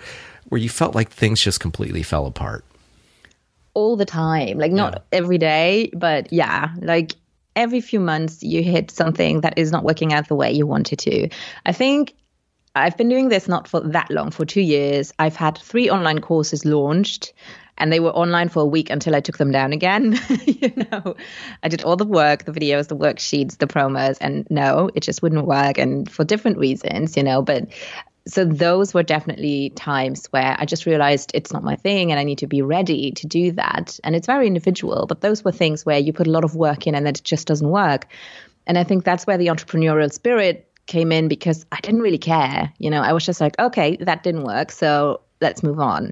where 0.50 0.60
you 0.60 0.70
felt 0.70 0.96
like 0.96 1.10
things 1.10 1.42
just 1.42 1.60
completely 1.60 2.04
fell 2.04 2.26
apart? 2.26 2.66
All 3.80 3.96
the 3.96 4.06
time. 4.06 4.58
Like 4.58 4.74
not 4.74 4.94
yeah. 4.94 5.20
every 5.20 5.38
day, 5.38 5.90
but 5.96 6.34
yeah, 6.34 6.74
like 6.82 7.16
every 7.56 7.80
few 7.80 8.02
months 8.02 8.44
you 8.44 8.62
hit 8.62 8.92
something 8.92 9.42
that 9.42 9.58
is 9.58 9.72
not 9.72 9.86
working 9.86 10.12
out 10.12 10.28
the 10.28 10.36
way 10.36 10.52
you 10.52 10.68
wanted 10.68 11.00
to. 11.00 11.30
I 11.66 11.72
think 11.72 12.14
I've 12.76 12.98
been 12.98 13.08
doing 13.08 13.30
this 13.30 13.48
not 13.48 13.70
for 13.70 13.80
that 13.80 14.12
long, 14.12 14.32
for 14.32 14.46
two 14.46 14.62
years. 14.62 15.14
I've 15.18 15.38
had 15.38 15.58
three 15.58 15.90
online 15.90 16.20
courses 16.20 16.66
launched 16.66 17.34
and 17.78 17.92
they 17.92 18.02
were 18.02 18.12
online 18.12 18.50
for 18.50 18.64
a 18.64 18.66
week 18.66 18.90
until 18.90 19.16
I 19.16 19.22
took 19.22 19.38
them 19.38 19.52
down 19.52 19.72
again. 19.72 20.20
you 20.46 20.74
know, 20.92 21.16
I 21.64 21.70
did 21.70 21.84
all 21.84 21.96
the 21.96 22.06
work, 22.06 22.44
the 22.44 22.52
videos, 22.52 22.90
the 22.90 22.98
worksheets, 22.98 23.58
the 23.58 23.68
promos, 23.68 24.18
and 24.20 24.46
no, 24.50 24.90
it 24.94 25.04
just 25.04 25.22
wouldn't 25.22 25.46
work. 25.46 25.78
And 25.78 26.12
for 26.12 26.26
different 26.26 26.58
reasons, 26.58 27.16
you 27.16 27.24
know, 27.24 27.42
but 27.42 27.70
so 28.30 28.46
those 28.46 28.94
were 28.94 29.04
definitely 29.04 29.72
times 29.72 30.28
where 30.28 30.56
I 30.58 30.66
just 30.66 30.86
realized 30.86 31.32
it's 31.34 31.52
not 31.52 31.64
my 31.64 31.76
thing 31.76 32.12
and 32.12 32.20
I 32.20 32.24
need 32.24 32.38
to 32.40 32.48
be 32.48 32.62
ready 32.62 33.12
to 33.12 33.28
do 33.28 33.52
that. 33.54 34.00
And 34.04 34.16
it's 34.16 34.28
very 34.28 34.48
individual, 34.48 35.08
but 35.08 35.22
those 35.22 35.44
were 35.44 35.52
things 35.52 35.86
where 35.86 35.98
you 35.98 36.14
put 36.14 36.28
a 36.28 36.32
lot 36.32 36.44
of 36.44 36.56
work 36.56 36.86
in 36.86 36.96
and 36.96 37.06
then 37.06 37.16
it 37.16 37.24
just 37.24 37.48
doesn't 37.48 37.70
work. 37.70 38.08
And 38.68 38.78
I 38.78 38.84
think 38.84 39.04
that's 39.04 39.26
where 39.26 39.38
the 39.38 39.48
entrepreneurial 39.48 40.14
spirit 40.14 40.68
came 40.86 41.12
in 41.12 41.28
because 41.28 41.66
I 41.72 41.80
didn't 41.82 42.02
really 42.02 42.18
care. 42.18 42.72
You 42.78 42.90
know, 42.90 43.02
I 43.02 43.14
was 43.14 43.26
just 43.26 43.42
like, 43.42 43.58
okay, 43.60 43.98
that 43.98 44.24
didn't 44.24 44.44
work, 44.44 44.72
so 44.72 45.22
let's 45.42 45.64
move 45.64 45.80
on. 45.80 46.12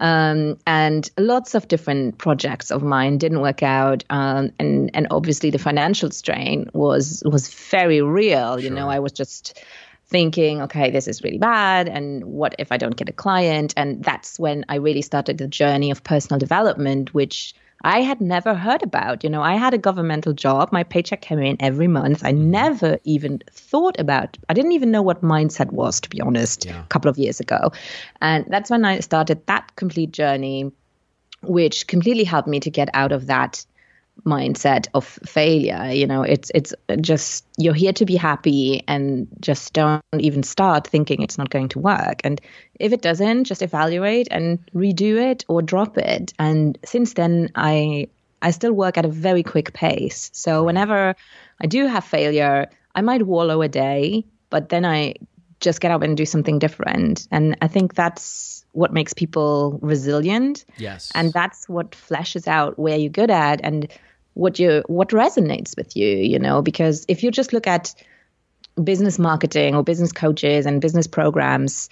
Um, 0.00 0.58
and 0.66 1.10
lots 1.18 1.54
of 1.54 1.66
different 1.66 2.18
projects 2.18 2.70
of 2.70 2.82
mine 2.82 3.18
didn't 3.18 3.40
work 3.40 3.64
out, 3.64 4.04
um, 4.10 4.52
and 4.60 4.90
and 4.94 5.08
obviously 5.10 5.50
the 5.50 5.58
financial 5.58 6.12
strain 6.12 6.70
was 6.72 7.22
was 7.26 7.48
very 7.48 8.00
real. 8.00 8.58
Sure. 8.58 8.60
You 8.60 8.70
know, 8.70 8.88
I 8.88 9.00
was 9.00 9.10
just 9.10 9.60
thinking, 10.08 10.62
okay, 10.62 10.90
this 10.90 11.06
is 11.06 11.22
really 11.22 11.38
bad, 11.38 11.88
and 11.88 12.24
what 12.24 12.54
if 12.58 12.72
I 12.72 12.78
don't 12.78 12.96
get 12.96 13.08
a 13.08 13.12
client? 13.12 13.74
And 13.76 14.02
that's 14.02 14.38
when 14.38 14.64
I 14.68 14.76
really 14.76 15.02
started 15.02 15.38
the 15.38 15.48
journey 15.48 15.90
of 15.90 16.02
personal 16.02 16.38
development, 16.38 17.12
which 17.12 17.54
I 17.82 18.00
had 18.00 18.20
never 18.20 18.54
heard 18.54 18.82
about. 18.82 19.22
You 19.22 19.30
know, 19.30 19.42
I 19.42 19.54
had 19.54 19.74
a 19.74 19.78
governmental 19.78 20.32
job. 20.32 20.72
My 20.72 20.82
paycheck 20.82 21.20
came 21.20 21.38
in 21.38 21.56
every 21.60 21.86
month. 21.86 22.24
I 22.24 22.32
mm-hmm. 22.32 22.50
never 22.50 22.98
even 23.04 23.40
thought 23.52 24.00
about, 24.00 24.36
I 24.48 24.54
didn't 24.54 24.72
even 24.72 24.90
know 24.90 25.02
what 25.02 25.22
mindset 25.22 25.70
was, 25.70 26.00
to 26.00 26.08
be 26.08 26.20
honest, 26.20 26.64
yeah. 26.64 26.82
a 26.82 26.86
couple 26.86 27.10
of 27.10 27.18
years 27.18 27.38
ago. 27.38 27.72
And 28.20 28.46
that's 28.48 28.70
when 28.70 28.84
I 28.84 29.00
started 29.00 29.46
that 29.46 29.76
complete 29.76 30.10
journey, 30.10 30.72
which 31.42 31.86
completely 31.86 32.24
helped 32.24 32.48
me 32.48 32.60
to 32.60 32.70
get 32.70 32.88
out 32.94 33.12
of 33.12 33.26
that 33.26 33.64
mindset 34.24 34.86
of 34.94 35.04
failure. 35.04 35.90
You 35.90 36.06
know, 36.06 36.22
it's 36.22 36.50
it's 36.54 36.74
just 37.00 37.44
you're 37.56 37.74
here 37.74 37.92
to 37.94 38.04
be 38.04 38.16
happy 38.16 38.82
and 38.88 39.28
just 39.40 39.72
don't 39.72 40.02
even 40.18 40.42
start 40.42 40.86
thinking 40.86 41.22
it's 41.22 41.38
not 41.38 41.50
going 41.50 41.68
to 41.70 41.78
work. 41.78 42.20
And 42.24 42.40
if 42.78 42.92
it 42.92 43.02
doesn't, 43.02 43.44
just 43.44 43.62
evaluate 43.62 44.28
and 44.30 44.58
redo 44.74 45.16
it 45.30 45.44
or 45.48 45.62
drop 45.62 45.98
it. 45.98 46.32
And 46.38 46.78
since 46.84 47.14
then 47.14 47.50
I 47.54 48.08
I 48.40 48.50
still 48.52 48.72
work 48.72 48.98
at 48.98 49.04
a 49.04 49.08
very 49.08 49.42
quick 49.42 49.72
pace. 49.72 50.30
So 50.32 50.62
whenever 50.64 51.14
I 51.60 51.66
do 51.66 51.86
have 51.86 52.04
failure, 52.04 52.68
I 52.94 53.00
might 53.00 53.26
wallow 53.26 53.62
a 53.62 53.68
day, 53.68 54.24
but 54.50 54.68
then 54.68 54.84
I 54.84 55.14
just 55.60 55.80
get 55.80 55.90
up 55.90 56.02
and 56.02 56.16
do 56.16 56.24
something 56.24 56.58
different. 56.58 57.26
And 57.30 57.56
I 57.60 57.68
think 57.68 57.94
that's 57.94 58.64
what 58.72 58.92
makes 58.92 59.12
people 59.12 59.78
resilient. 59.82 60.64
Yes. 60.76 61.10
And 61.14 61.32
that's 61.32 61.68
what 61.68 61.94
flashes 61.94 62.46
out 62.46 62.78
where 62.78 62.96
you're 62.96 63.10
good 63.10 63.30
at 63.30 63.60
and 63.64 63.88
what 64.34 64.58
you 64.58 64.84
what 64.86 65.08
resonates 65.08 65.76
with 65.76 65.96
you, 65.96 66.06
you 66.06 66.38
know, 66.38 66.62
because 66.62 67.04
if 67.08 67.22
you 67.22 67.30
just 67.30 67.52
look 67.52 67.66
at 67.66 67.94
business 68.82 69.18
marketing 69.18 69.74
or 69.74 69.82
business 69.82 70.12
coaches 70.12 70.64
and 70.64 70.80
business 70.80 71.08
programs, 71.08 71.88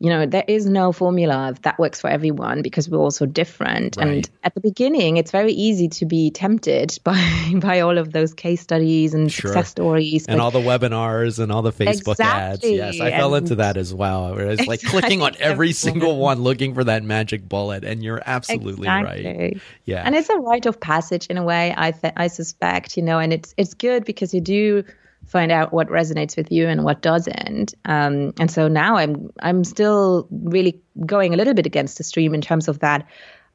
you 0.00 0.10
know, 0.10 0.26
there 0.26 0.44
is 0.46 0.64
no 0.66 0.92
formula 0.92 1.54
that 1.62 1.78
works 1.78 2.00
for 2.00 2.08
everyone 2.08 2.62
because 2.62 2.88
we're 2.88 2.98
all 2.98 3.10
so 3.10 3.26
different. 3.26 3.96
Right. 3.96 4.06
And 4.06 4.30
at 4.44 4.54
the 4.54 4.60
beginning, 4.60 5.16
it's 5.16 5.32
very 5.32 5.52
easy 5.52 5.88
to 5.88 6.06
be 6.06 6.30
tempted 6.30 6.98
by 7.04 7.52
by 7.56 7.80
all 7.80 7.98
of 7.98 8.12
those 8.12 8.32
case 8.32 8.60
studies 8.60 9.14
and 9.14 9.30
sure. 9.30 9.50
success 9.50 9.70
stories 9.70 10.26
and 10.26 10.40
all 10.40 10.52
the 10.52 10.60
webinars 10.60 11.40
and 11.40 11.50
all 11.50 11.62
the 11.62 11.72
Facebook 11.72 12.12
exactly. 12.12 12.80
ads. 12.80 12.98
Yes, 12.98 13.00
I 13.00 13.08
and 13.08 13.16
fell 13.16 13.34
into 13.34 13.56
that 13.56 13.76
as 13.76 13.92
well. 13.92 14.34
Where 14.34 14.46
it's 14.46 14.62
exactly. 14.62 14.66
like 14.68 14.80
clicking 15.02 15.22
on 15.22 15.34
every 15.40 15.72
single 15.72 16.16
one, 16.18 16.42
looking 16.42 16.74
for 16.74 16.84
that 16.84 17.02
magic 17.02 17.48
bullet, 17.48 17.84
and 17.84 18.02
you're 18.02 18.22
absolutely 18.24 18.86
exactly. 18.86 19.26
right. 19.26 19.60
Yeah, 19.84 20.02
and 20.04 20.14
it's 20.14 20.28
a 20.28 20.36
rite 20.36 20.66
of 20.66 20.80
passage 20.80 21.26
in 21.26 21.38
a 21.38 21.42
way. 21.42 21.74
I 21.76 21.90
th- 21.90 22.14
I 22.16 22.28
suspect, 22.28 22.96
you 22.96 23.02
know, 23.02 23.18
and 23.18 23.32
it's 23.32 23.52
it's 23.56 23.74
good 23.74 24.04
because 24.04 24.32
you 24.32 24.40
do 24.40 24.84
find 25.28 25.52
out 25.52 25.72
what 25.72 25.88
resonates 25.88 26.36
with 26.36 26.50
you 26.50 26.66
and 26.66 26.84
what 26.84 27.02
doesn't. 27.02 27.74
Um, 27.84 28.32
and 28.40 28.50
so 28.50 28.66
now 28.66 28.96
I'm 28.96 29.30
I'm 29.40 29.62
still 29.62 30.26
really 30.30 30.80
going 31.06 31.34
a 31.34 31.36
little 31.36 31.54
bit 31.54 31.66
against 31.66 31.98
the 31.98 32.04
stream 32.04 32.34
in 32.34 32.40
terms 32.40 32.66
of 32.66 32.80
that. 32.80 33.06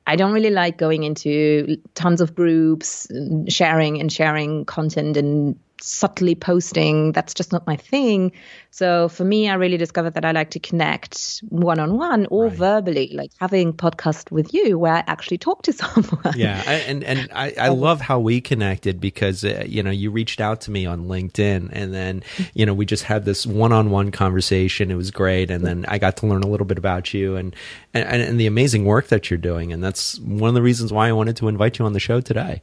I 0.06 0.15
don't 0.15 0.34
really 0.34 0.50
like 0.50 0.77
going 0.77 1.03
into 1.03 1.77
tons 1.96 2.22
of 2.22 2.36
groups, 2.36 3.08
sharing 3.48 4.00
and 4.00 4.12
sharing 4.12 4.65
content 4.65 5.18
and 5.18 5.58
subtly 5.82 6.36
posting. 6.36 7.12
That's 7.12 7.34
just 7.34 7.51
not 7.51 7.68
my 7.68 7.75
thing. 7.75 8.32
So 8.72 9.10
for 9.10 9.24
me, 9.24 9.50
I 9.50 9.53
really 9.53 9.77
discovered 9.77 10.13
that 10.15 10.25
I 10.25 10.32
like 10.32 10.50
to 10.51 10.60
connect 10.60 11.44
one 11.50 11.80
on 11.80 11.98
one 11.98 12.25
or 12.27 12.48
right. 12.48 12.53
verbally, 12.53 13.12
like 13.13 13.32
having 13.39 13.74
podcast 13.74 14.32
with 14.32 14.53
you 14.53 14.80
where 14.80 14.94
I 14.94 15.03
actually 15.08 15.38
talk 15.38 15.62
to 15.63 15.74
someone. 15.82 16.34
Yeah, 16.36 16.63
I, 16.65 16.74
and 16.74 17.03
and 17.03 17.30
I, 17.34 17.53
I 17.60 17.68
love 17.70 18.01
how 18.01 18.20
we 18.20 18.42
connected 18.42 19.00
because 19.00 19.44
uh, 19.44 19.63
you 19.68 19.84
know 19.84 19.92
you 19.92 20.12
reached 20.12 20.42
out 20.42 20.62
to 20.62 20.72
me 20.72 20.86
on 20.86 21.06
LinkedIn, 21.06 21.70
and 21.72 21.94
then 21.94 22.24
you 22.53 22.65
know 22.65 22.74
we 22.74 22.86
just 22.86 23.03
had 23.03 23.25
this 23.25 23.46
one 23.46 23.72
on 23.72 23.89
one 23.89 24.12
conversation. 24.12 24.92
It 24.92 24.96
was 24.96 25.12
great, 25.12 25.51
and 25.51 25.65
then 25.65 25.86
I 25.88 25.98
got 25.98 26.18
to 26.18 26.27
learn 26.27 26.44
a 26.44 26.48
little 26.48 26.65
bit 26.65 26.77
about 26.77 27.13
you 27.13 27.36
and, 27.36 27.56
and 27.94 28.22
and 28.22 28.39
the 28.39 28.48
amazing 28.48 28.86
work 28.86 29.08
that 29.08 29.30
you're 29.30 29.38
doing, 29.38 29.72
and 29.72 29.84
that's 29.84 30.20
one 30.20 30.50
of 30.50 30.56
the 30.56 30.62
reasons 30.62 30.92
why 30.92 31.08
I 31.10 31.12
wanted 31.12 31.38
to 31.38 31.48
invite 31.48 31.80
you 31.80 31.86
on 31.86 31.94
the 31.94 32.00
show 32.00 32.22
today. 32.22 32.62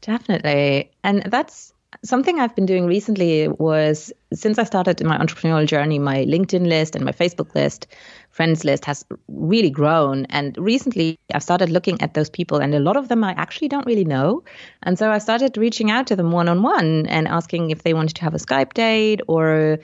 Definitely, 0.00 0.90
and 1.02 1.22
that's 1.24 1.73
something 2.04 2.38
I've 2.38 2.54
been 2.54 2.66
doing 2.66 2.86
recently 2.86 3.48
was 3.48 4.12
since 4.32 4.58
I 4.58 4.64
started 4.64 5.02
my 5.02 5.18
entrepreneurial 5.18 5.66
journey, 5.66 5.98
my 5.98 6.24
LinkedIn 6.24 6.66
list 6.68 6.94
and 6.94 7.04
my 7.04 7.12
Facebook 7.12 7.54
list, 7.54 7.86
friends 8.30 8.64
list 8.64 8.84
has 8.84 9.04
really 9.28 9.70
grown. 9.70 10.26
And 10.26 10.56
recently 10.58 11.18
I've 11.32 11.42
started 11.42 11.70
looking 11.70 12.00
at 12.02 12.14
those 12.14 12.28
people, 12.28 12.58
and 12.58 12.74
a 12.74 12.80
lot 12.80 12.96
of 12.96 13.08
them 13.08 13.24
I 13.24 13.32
actually 13.32 13.68
don't 13.68 13.86
really 13.86 14.04
know. 14.04 14.44
And 14.82 14.98
so 14.98 15.10
I 15.10 15.18
started 15.18 15.56
reaching 15.56 15.90
out 15.90 16.06
to 16.08 16.16
them 16.16 16.30
one 16.30 16.48
on 16.48 16.62
one 16.62 17.06
and 17.06 17.26
asking 17.26 17.70
if 17.70 17.82
they 17.82 17.94
wanted 17.94 18.16
to 18.16 18.22
have 18.22 18.34
a 18.34 18.38
Skype 18.38 18.74
date 18.74 19.20
or 19.26 19.78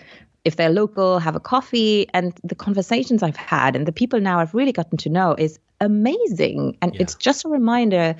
if 0.45 0.57
they're 0.57 0.71
local, 0.71 1.19
have 1.19 1.37
a 1.37 1.41
coffee. 1.41 2.07
And 2.13 2.39
the 2.45 2.55
conversations 2.55 3.23
I've 3.23 3.37
had 3.37 3.77
and 3.77 3.87
the 3.87 3.93
people 3.93 4.21
now 4.21 4.41
I've 4.41 4.55
really 4.55 4.73
gotten 4.73 4.99
to 4.99 5.09
know 5.09 5.35
is 5.39 5.59
amazing. 5.81 6.77
And 6.83 6.95
yeah. 6.95 7.03
it's 7.03 7.15
just 7.15 7.45
a 7.45 7.49
reminder 7.49 8.17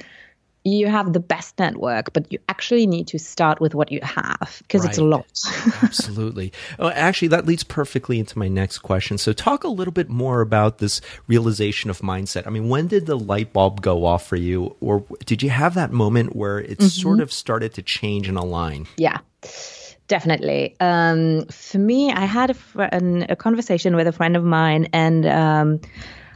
you 0.65 0.89
have 0.89 1.13
the 1.13 1.21
best 1.21 1.59
network, 1.59 2.13
but 2.13 2.31
you 2.31 2.39
actually 2.49 2.87
need 2.87 3.07
to 3.09 3.19
start 3.19 3.61
with 3.61 3.75
what 3.75 3.91
you 3.91 4.01
have 4.03 4.59
because 4.59 4.83
right. 4.83 4.91
it's 4.91 4.99
a 4.99 5.05
lot. 5.05 5.27
Absolutely. 5.83 6.53
Oh, 6.79 6.91
actually, 6.91 7.29
that 7.29 7.47
leads 7.47 7.65
perfectly 7.65 8.19
into 8.19 8.39
my 8.39 8.49
next 8.49 8.79
question. 8.79 9.17
So, 9.17 9.33
talk 9.33 9.65
a 9.65 9.69
little 9.69 9.93
bit 9.93 10.09
more 10.09 10.41
about 10.41 10.79
this 10.79 11.01
realization 11.27 11.89
of 11.89 12.01
mindset. 12.01 12.47
I 12.47 12.51
mean, 12.51 12.69
when 12.69 12.89
did 12.89 13.07
the 13.07 13.19
light 13.19 13.53
bulb 13.53 13.81
go 13.81 14.05
off 14.05 14.27
for 14.27 14.37
you, 14.37 14.77
or 14.81 15.05
did 15.25 15.43
you 15.43 15.51
have 15.51 15.75
that 15.75 15.93
moment 15.93 16.37
where 16.37 16.59
it 16.59 16.79
mm-hmm. 16.79 16.87
sort 16.87 17.21
of 17.21 17.33
started 17.33 17.75
to 17.75 17.83
change 17.83 18.29
and 18.29 18.37
align? 18.37 18.87
Yeah. 18.97 19.19
Definitely. 20.09 20.75
Um, 20.81 21.47
for 21.47 21.79
me, 21.79 22.13
I 22.13 22.25
had 22.25 22.51
a, 22.51 22.55
fr- 22.55 22.83
an, 22.83 23.27
a, 23.29 23.37
conversation 23.37 23.95
with 23.95 24.09
a 24.09 24.13
friend 24.13 24.37
of 24.37 24.43
mine, 24.43 24.89
and 24.93 25.25
um, 25.25 25.81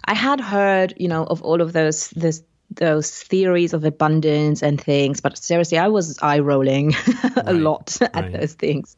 I 0.04 0.14
had 0.14 0.40
heard, 0.40 0.94
you 0.96 1.08
know, 1.08 1.24
of 1.24 1.42
all 1.42 1.60
of 1.60 1.72
those 1.72 2.10
this 2.10 2.44
those 2.70 3.10
theories 3.10 3.72
of 3.72 3.84
abundance 3.84 4.62
and 4.62 4.80
things. 4.80 5.20
But 5.20 5.38
seriously, 5.38 5.78
I 5.78 5.88
was 5.88 6.18
eye 6.20 6.40
rolling 6.40 6.94
a 7.36 7.42
right. 7.46 7.54
lot 7.54 7.96
at 8.02 8.14
right. 8.14 8.32
those 8.32 8.54
things. 8.54 8.96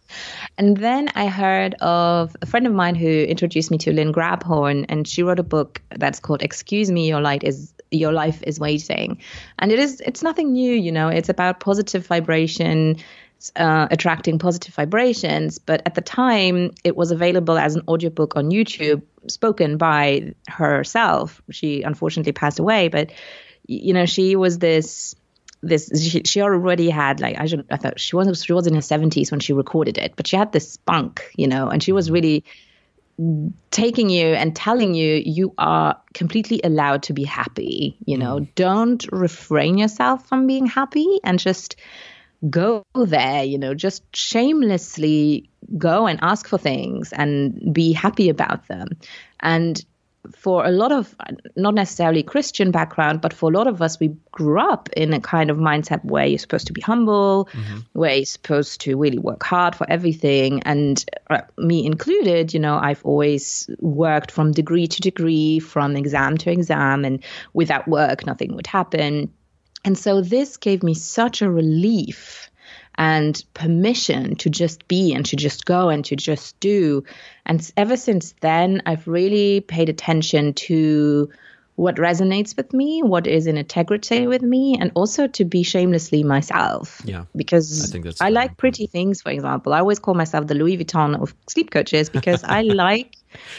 And 0.59 0.77
then 0.77 1.11
I 1.15 1.27
heard 1.27 1.75
of 1.75 2.37
a 2.41 2.47
friend 2.47 2.67
of 2.67 2.73
mine 2.73 2.95
who 2.95 3.09
introduced 3.09 3.71
me 3.71 3.79
to 3.79 3.93
Lynn 3.93 4.13
Grabhorn, 4.13 4.87
and 4.89 5.07
she 5.07 5.23
wrote 5.23 5.39
a 5.39 5.45
book 5.45 5.83
that's 5.91 6.21
called 6.21 6.43
"Excuse 6.43 6.91
Me, 6.91 7.09
Your 7.09 7.21
Light 7.21 7.45
Is." 7.45 7.73
Your 7.93 8.13
life 8.13 8.43
is 8.43 8.59
waiting, 8.59 9.23
and 9.61 9.71
it 9.71 9.79
is. 9.79 10.01
It's 10.05 10.21
nothing 10.21 10.53
new, 10.53 10.75
you 10.75 10.91
know. 10.91 11.09
It's 11.09 11.29
about 11.29 11.61
positive 11.61 12.05
vibration, 12.05 12.97
uh, 13.55 13.87
attracting 13.93 14.41
positive 14.41 14.75
vibrations. 14.75 15.59
But 15.59 15.83
at 15.87 15.95
the 15.95 16.01
time, 16.01 16.73
it 16.83 16.97
was 16.97 17.13
available 17.13 17.57
as 17.57 17.77
an 17.77 17.83
audiobook 17.87 18.37
on 18.37 18.51
YouTube, 18.51 19.03
spoken 19.29 19.77
by 19.77 20.35
herself. 20.49 21.41
She 21.51 21.83
unfortunately 21.83 22.33
passed 22.33 22.59
away, 22.59 22.89
but 22.89 23.13
you 23.67 23.93
know, 23.93 24.07
she 24.07 24.37
was 24.37 24.59
this 24.59 25.15
this 25.63 25.91
she, 26.01 26.23
she 26.25 26.41
already 26.43 26.91
had 26.91 27.21
like 27.21 27.39
I 27.39 27.47
should 27.47 27.67
I 27.71 27.77
thought 27.77 27.99
she 27.99 28.15
was 28.17 28.45
she 28.45 28.53
was 28.53 28.67
in 28.67 28.75
her 28.75 28.81
70s 28.81 29.31
when 29.31 29.41
she 29.41 29.53
recorded 29.53 29.99
it, 29.99 30.15
but 30.17 30.27
she 30.27 30.37
had 30.37 30.53
this 30.53 30.73
spunk, 30.73 31.31
you 31.37 31.49
know, 31.49 31.69
and 31.69 31.83
she 31.83 31.93
was 31.93 32.11
really 32.11 32.45
taking 33.71 34.11
you 34.11 34.27
and 34.27 34.55
telling 34.55 34.95
you 34.95 35.23
you 35.25 35.55
are 35.57 35.99
completely 36.13 36.61
allowed 36.63 37.03
to 37.05 37.13
be 37.15 37.25
happy, 37.25 37.97
you 38.05 38.19
know. 38.19 38.41
Mm. 38.41 38.55
Don't 38.55 39.07
refrain 39.11 39.79
yourself 39.79 40.27
from 40.29 40.47
being 40.47 40.67
happy 40.67 41.21
and 41.25 41.39
just 41.39 41.77
go 42.51 42.85
there, 42.95 43.43
you 43.43 43.59
know, 43.59 43.75
just 43.75 44.05
shamelessly 44.15 45.49
go 45.79 46.07
and 46.07 46.19
ask 46.23 46.47
for 46.47 46.59
things 46.59 47.13
and 47.13 47.73
be 47.73 47.93
happy 47.93 48.29
about 48.29 48.69
them. 48.69 48.89
And 49.41 49.83
for 50.35 50.65
a 50.65 50.71
lot 50.71 50.93
of 50.93 51.15
not 51.57 51.75
necessarily 51.75 52.23
Christian 52.23 52.71
background, 52.71 53.21
but 53.21 53.33
for 53.33 53.51
a 53.51 53.53
lot 53.53 53.67
of 53.67 53.83
us, 53.83 54.01
we 54.01 54.17
grew 54.31 54.61
up 54.61 54.89
in 54.97 55.13
a 55.13 55.21
kind 55.21 55.51
of 55.51 55.57
mindset 55.57 56.05
where 56.05 56.27
you're 56.27 56.39
supposed 56.39 56.67
to 56.67 56.73
be 56.73 56.81
humble, 56.81 57.49
mm-hmm. 57.53 57.79
where 57.93 58.17
you're 58.17 58.25
supposed 58.25 58.81
to 58.83 58.97
really 58.97 59.19
work 59.19 59.43
hard 59.43 59.75
for 59.75 59.89
everything. 59.91 60.63
And 60.63 61.05
uh, 61.31 61.43
me 61.59 61.85
included, 61.87 62.55
you 62.55 62.61
know, 62.61 62.77
I've 62.77 63.05
always 63.05 63.69
worked 63.79 64.31
from 64.31 64.53
degree 64.53 64.87
to 64.87 65.01
degree, 65.01 65.59
from 65.59 65.97
exam 65.97 66.39
to 66.39 66.51
exam, 66.51 67.05
and 67.05 67.23
without 67.53 67.87
work, 67.87 68.27
nothing 68.27 68.55
would 68.57 68.67
happen. 68.67 69.33
And 69.85 69.97
so 69.97 70.21
this 70.21 70.57
gave 70.57 70.83
me 70.83 70.95
such 70.95 71.43
a 71.43 71.51
relief 71.51 72.51
and 72.99 73.45
permission 73.55 74.37
to 74.37 74.51
just 74.51 74.89
be 74.89 75.13
and 75.15 75.27
to 75.27 75.37
just 75.37 75.65
go 75.65 75.89
and 75.89 76.05
to 76.07 76.17
just 76.17 76.59
do. 76.61 77.05
And 77.45 77.71
ever 77.77 77.97
since 77.97 78.35
then, 78.41 78.83
I've 78.87 79.07
really 79.07 79.61
paid 79.61 79.89
attention 79.89 80.55
to 80.55 81.31
what 81.77 81.97
resonates 81.97 82.57
with 82.57 82.73
me, 82.73 83.03
what 83.03 83.27
is 83.27 83.47
in 83.47 83.59
integrity 83.59 84.27
with 84.27 84.43
me, 84.43 84.79
and 84.81 84.91
also 84.95 85.27
to 85.29 85.45
be 85.45 85.63
shamelessly 85.63 86.25
myself. 86.25 87.03
Yeah. 87.05 87.27
Because 87.37 87.85
I, 87.85 87.93
think 87.93 88.05
that's 88.05 88.21
I 88.21 88.31
like 88.31 88.57
pretty 88.57 88.87
things, 88.87 89.21
for 89.21 89.31
example. 89.31 89.75
I 89.75 89.81
always 89.81 89.99
call 89.99 90.15
myself 90.15 90.47
the 90.47 90.55
Louis 90.55 90.79
Vuitton 90.79 91.21
of 91.21 91.35
sleep 91.47 91.71
coaches 91.71 92.11
because 92.11 92.43
I 92.45 92.63
like. 92.63 93.17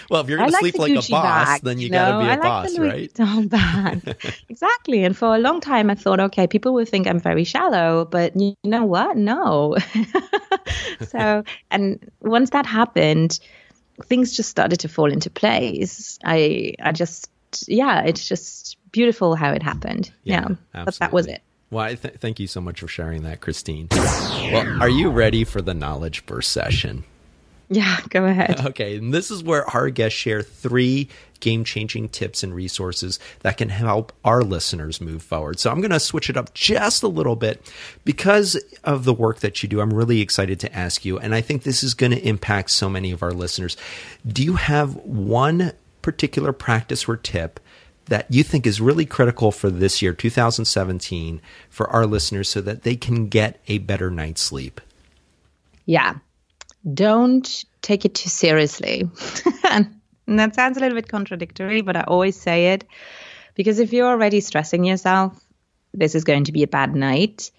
Well, 0.09 0.21
if 0.21 0.29
you're 0.29 0.37
going 0.37 0.51
to 0.51 0.57
sleep 0.57 0.77
like 0.77 0.91
a 0.91 0.95
boss, 0.95 1.11
bag, 1.11 1.61
then 1.61 1.79
you 1.79 1.89
got 1.89 2.19
to 2.19 2.25
be 2.25 2.29
a 2.29 2.33
I 2.33 2.37
boss, 2.37 2.77
like 2.77 2.91
right? 2.91 3.13
Vuitton 3.13 3.49
bag. 4.15 4.35
exactly. 4.49 5.03
And 5.03 5.15
for 5.15 5.35
a 5.35 5.39
long 5.39 5.61
time, 5.61 5.89
I 5.89 5.95
thought, 5.95 6.19
okay, 6.19 6.47
people 6.47 6.73
will 6.73 6.85
think 6.85 7.07
I'm 7.07 7.19
very 7.19 7.43
shallow, 7.43 8.05
but 8.05 8.39
you 8.39 8.55
know 8.63 8.85
what? 8.85 9.17
No. 9.17 9.75
so, 11.07 11.43
and 11.71 12.11
once 12.21 12.51
that 12.51 12.65
happened, 12.65 13.39
things 14.05 14.35
just 14.35 14.49
started 14.49 14.81
to 14.81 14.87
fall 14.87 15.11
into 15.11 15.29
place. 15.29 16.19
I, 16.23 16.73
I 16.81 16.91
just 16.91 17.29
yeah, 17.67 18.03
it's 18.03 18.27
just 18.27 18.77
beautiful 18.91 19.35
how 19.35 19.51
it 19.51 19.63
happened. 19.63 20.11
Yeah, 20.23 20.47
yeah 20.73 20.85
but 20.85 20.95
that 20.95 21.11
was 21.11 21.27
it. 21.27 21.41
Well, 21.69 21.95
th- 21.95 22.15
thank 22.15 22.39
you 22.39 22.47
so 22.47 22.61
much 22.61 22.79
for 22.79 22.87
sharing 22.87 23.23
that, 23.23 23.41
Christine. 23.41 23.89
Well, 23.91 24.81
are 24.81 24.89
you 24.89 25.09
ready 25.09 25.43
for 25.43 25.61
the 25.61 25.73
knowledge 25.73 26.25
burst 26.25 26.51
session? 26.51 27.03
Yeah, 27.69 27.99
go 28.09 28.25
ahead. 28.25 28.61
Okay, 28.67 28.97
and 28.97 29.13
this 29.13 29.31
is 29.31 29.43
where 29.43 29.65
our 29.69 29.89
guests 29.89 30.17
share 30.17 30.41
three 30.41 31.09
game 31.39 31.63
changing 31.63 32.09
tips 32.09 32.43
and 32.43 32.53
resources 32.53 33.19
that 33.41 33.57
can 33.57 33.69
help 33.69 34.11
our 34.25 34.41
listeners 34.41 34.99
move 34.99 35.21
forward. 35.21 35.59
So 35.59 35.71
I'm 35.71 35.81
going 35.81 35.91
to 35.91 35.99
switch 35.99 36.29
it 36.29 36.37
up 36.37 36.53
just 36.53 37.03
a 37.03 37.07
little 37.07 37.35
bit 37.35 37.71
because 38.03 38.55
of 38.83 39.03
the 39.03 39.13
work 39.13 39.39
that 39.39 39.61
you 39.61 39.69
do. 39.69 39.79
I'm 39.79 39.93
really 39.93 40.21
excited 40.21 40.59
to 40.61 40.75
ask 40.75 41.05
you, 41.05 41.17
and 41.19 41.35
I 41.35 41.41
think 41.41 41.63
this 41.63 41.83
is 41.83 41.93
going 41.93 42.11
to 42.11 42.27
impact 42.27 42.71
so 42.71 42.89
many 42.89 43.11
of 43.11 43.21
our 43.23 43.31
listeners. 43.31 43.77
Do 44.25 44.43
you 44.43 44.55
have 44.55 44.95
one 44.95 45.73
particular 46.01 46.53
practice 46.53 47.07
or 47.07 47.17
tip? 47.17 47.59
That 48.05 48.27
you 48.29 48.41
think 48.41 48.65
is 48.65 48.79
really 48.79 49.05
critical 49.05 49.51
for 49.51 49.69
this 49.69 50.01
year, 50.01 50.13
2017, 50.13 51.41
for 51.69 51.89
our 51.89 52.05
listeners 52.05 52.47
so 52.47 52.61
that 52.61 52.83
they 52.83 52.95
can 52.95 53.27
get 53.27 53.59
a 53.67 53.79
better 53.79 54.09
night's 54.09 54.41
sleep? 54.41 54.79
Yeah 55.85 56.19
don't 56.93 57.65
take 57.81 58.05
it 58.05 58.15
too 58.15 58.29
seriously. 58.29 59.09
and 59.69 59.99
that 60.27 60.55
sounds 60.55 60.77
a 60.77 60.79
little 60.79 60.95
bit 60.95 61.07
contradictory, 61.07 61.81
but 61.81 61.95
I 61.95 62.01
always 62.01 62.39
say 62.39 62.73
it 62.73 62.85
because 63.55 63.79
if 63.79 63.93
you're 63.93 64.07
already 64.07 64.41
stressing 64.41 64.83
yourself, 64.83 65.43
this 65.93 66.15
is 66.15 66.23
going 66.23 66.45
to 66.45 66.51
be 66.51 66.63
a 66.63 66.67
bad 66.67 66.95
night. 66.95 67.51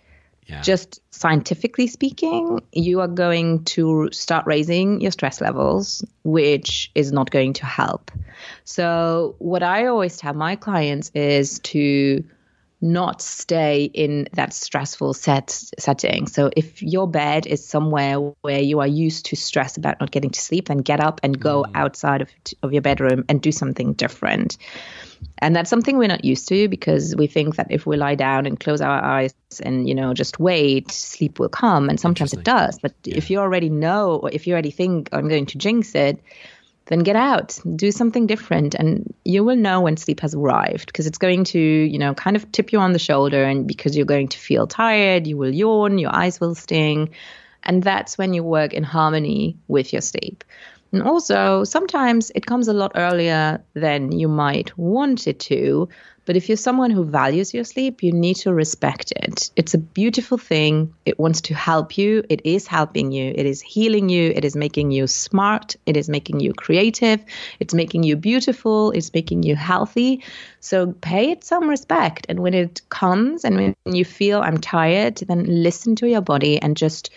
Yeah. 0.47 0.63
Just 0.63 1.03
scientifically 1.11 1.89
speaking, 1.89 2.61
you 2.73 3.01
are 3.01 3.09
going 3.09 3.65
to 3.65 4.09
start 4.13 4.47
raising 4.47 5.03
your 5.03 5.11
stress 5.11 5.43
levels, 5.43 6.03
which 6.25 6.91
is 6.95 7.13
not 7.13 7.31
going 7.31 7.53
to 7.55 7.67
help. 7.67 8.11
So, 8.65 9.35
what 9.41 9.63
I 9.63 9.87
always 9.87 10.17
tell 10.17 10.33
my 10.33 10.57
clients 10.57 11.11
is 11.15 11.59
to 11.61 12.25
not 12.81 13.21
stay 13.21 13.85
in 13.85 14.29
that 14.35 14.53
stressful 14.53 15.13
set 15.15 15.51
setting. 15.79 16.29
So 16.29 16.51
if 16.57 16.81
your 16.83 17.09
bed 17.09 17.47
is 17.47 17.67
somewhere 17.67 18.17
where 18.43 18.61
you 18.61 18.81
are 18.81 18.87
used 18.87 19.27
to 19.27 19.37
stress 19.37 19.77
about 19.77 19.99
not 20.01 20.13
getting 20.13 20.31
to 20.31 20.41
sleep, 20.41 20.69
then 20.69 20.79
get 20.79 21.01
up 21.01 21.21
and 21.23 21.39
go 21.39 21.65
mm. 21.65 21.71
outside 21.75 22.23
of 22.23 22.31
of 22.63 22.73
your 22.73 22.83
bedroom 22.83 23.25
and 23.29 23.43
do 23.43 23.51
something 23.51 23.95
different. 23.95 24.59
And 25.39 25.57
that's 25.57 25.71
something 25.71 25.99
we're 25.99 26.09
not 26.09 26.25
used 26.25 26.47
to 26.49 26.69
because 26.69 27.17
we 27.17 27.27
think 27.27 27.57
that 27.57 27.69
if 27.71 27.85
we 27.87 27.97
lie 27.97 28.15
down 28.15 28.47
and 28.47 28.59
close 28.59 28.81
our 28.81 29.03
eyes 29.03 29.35
and 29.63 29.89
you 29.89 29.95
know 29.95 30.15
just 30.15 30.39
wait, 30.39 30.93
sleep 30.93 31.41
will 31.41 31.49
come, 31.49 31.89
and 31.89 31.99
sometimes 31.99 32.33
it 32.33 32.45
does. 32.45 32.79
But 32.79 32.95
yeah. 33.03 33.17
if 33.17 33.31
you 33.31 33.39
already 33.39 33.71
know, 33.71 34.17
or 34.17 34.31
if 34.33 34.47
you 34.47 34.53
already 34.53 34.71
think 34.71 35.09
I'm 35.13 35.29
going 35.29 35.47
to 35.47 35.59
jinx 35.59 35.95
it, 35.97 36.23
then 36.89 37.01
get 37.01 37.17
out, 37.17 37.59
do 37.77 37.93
something 37.93 38.27
different, 38.27 38.75
and 38.75 39.15
you 39.25 39.45
will 39.45 39.57
know 39.57 39.83
when 39.83 39.97
sleep 39.97 40.21
has 40.21 40.35
arrived 40.35 40.87
because 40.87 41.07
it's 41.07 41.19
going 41.19 41.45
to, 41.45 41.59
you 41.59 41.99
know, 41.99 42.15
kind 42.15 42.35
of 42.35 42.51
tip 42.51 42.73
you 42.73 42.81
on 42.81 42.93
the 42.93 42.99
shoulder, 42.99 43.45
and 43.45 43.67
because 43.67 43.97
you're 43.97 44.07
going 44.07 44.29
to 44.29 44.39
feel 44.39 44.67
tired, 44.67 45.27
you 45.27 45.37
will 45.37 45.55
yawn, 45.55 45.99
your 45.99 46.15
eyes 46.15 46.41
will 46.41 46.55
sting, 46.55 47.11
and 47.63 47.83
that's 47.83 48.19
when 48.19 48.35
you 48.35 48.43
work 48.43 48.73
in 48.73 48.83
harmony 48.83 49.57
with 49.69 49.93
your 49.93 50.03
sleep. 50.03 50.45
And 50.93 51.03
also, 51.03 51.65
sometimes 51.65 52.33
it 52.35 52.47
comes 52.47 52.69
a 52.69 52.73
lot 52.73 52.93
earlier 52.95 53.63
than 53.75 54.11
you 54.11 54.27
might 54.27 54.77
want 54.79 55.27
it 55.27 55.39
to, 55.41 55.89
but 56.29 56.37
if 56.37 56.47
you're 56.47 56.59
someone 56.59 56.91
who 56.91 57.05
values 57.07 57.55
your 57.55 57.65
sleep, 57.65 58.03
you 58.03 58.13
need 58.13 58.35
to 58.35 58.53
respect 58.53 59.15
it. 59.17 59.51
It's 59.57 59.73
a 59.73 59.79
beautiful 59.79 60.37
thing. 60.37 60.93
It 61.07 61.19
wants 61.19 61.41
to 61.41 61.55
help 61.55 61.97
you. 61.97 62.23
It 62.29 62.43
is 62.45 62.67
helping 62.67 63.13
you. 63.13 63.33
It 63.35 63.47
is 63.47 63.63
healing 63.63 64.11
you. 64.11 64.31
It 64.37 64.45
is 64.45 64.55
making 64.55 64.91
you 64.91 65.07
smart. 65.07 65.77
It 65.87 65.97
is 65.97 66.07
making 66.11 66.41
you 66.41 66.53
creative. 66.53 67.25
It's 67.61 67.73
making 67.73 68.03
you 68.03 68.15
beautiful. 68.15 68.91
It's 68.91 69.15
making 69.15 69.43
you 69.45 69.57
healthy. 69.57 70.23
So 70.61 70.93
pay 70.93 71.31
it 71.31 71.45
some 71.45 71.67
respect. 71.67 72.27
And 72.29 72.41
when 72.41 72.53
it 72.53 72.83
comes 72.91 73.43
and 73.47 73.57
when 73.57 73.75
you 73.87 74.05
feel 74.05 74.43
I'm 74.43 74.59
tired, 74.59 75.17
then 75.29 75.45
listen 75.47 75.97
to 75.97 76.07
your 76.07 76.21
body 76.21 76.61
and 76.61 76.77
just 76.77 77.09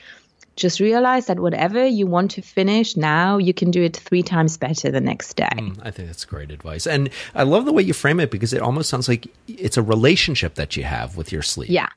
just 0.56 0.80
realize 0.80 1.28
that 1.28 1.40
whatever 1.40 1.86
you 1.86 2.06
want 2.06 2.32
to 2.32 2.42
finish 2.42 2.98
now, 2.98 3.38
you 3.38 3.54
can 3.54 3.72
do 3.72 3.84
it 3.84 3.96
three 3.96 4.24
times 4.24 4.58
better 4.58 4.92
the 4.92 5.02
next 5.02 5.36
day. 5.36 5.50
Mm, 5.54 5.80
I 5.82 5.92
think 5.92 6.08
that's 6.08 6.26
great 6.26 6.52
advice. 6.52 6.86
And 6.86 7.10
I 7.36 7.44
love 7.44 7.66
the 7.66 7.74
way 7.74 7.84
you 7.84 7.94
frame 7.94 8.20
it 8.20 8.32
because 8.32 8.54
it 8.54 8.62
almost 8.62 8.90
sounds 8.90 9.08
like 9.08 9.28
it's 9.48 9.78
a 9.78 9.82
relationship 9.82 10.56
that 10.56 10.76
you 10.76 10.84
have 10.84 11.18
with 11.18 11.32
your 11.32 11.42
sleep. 11.42 11.70
Yeah. 11.70 11.88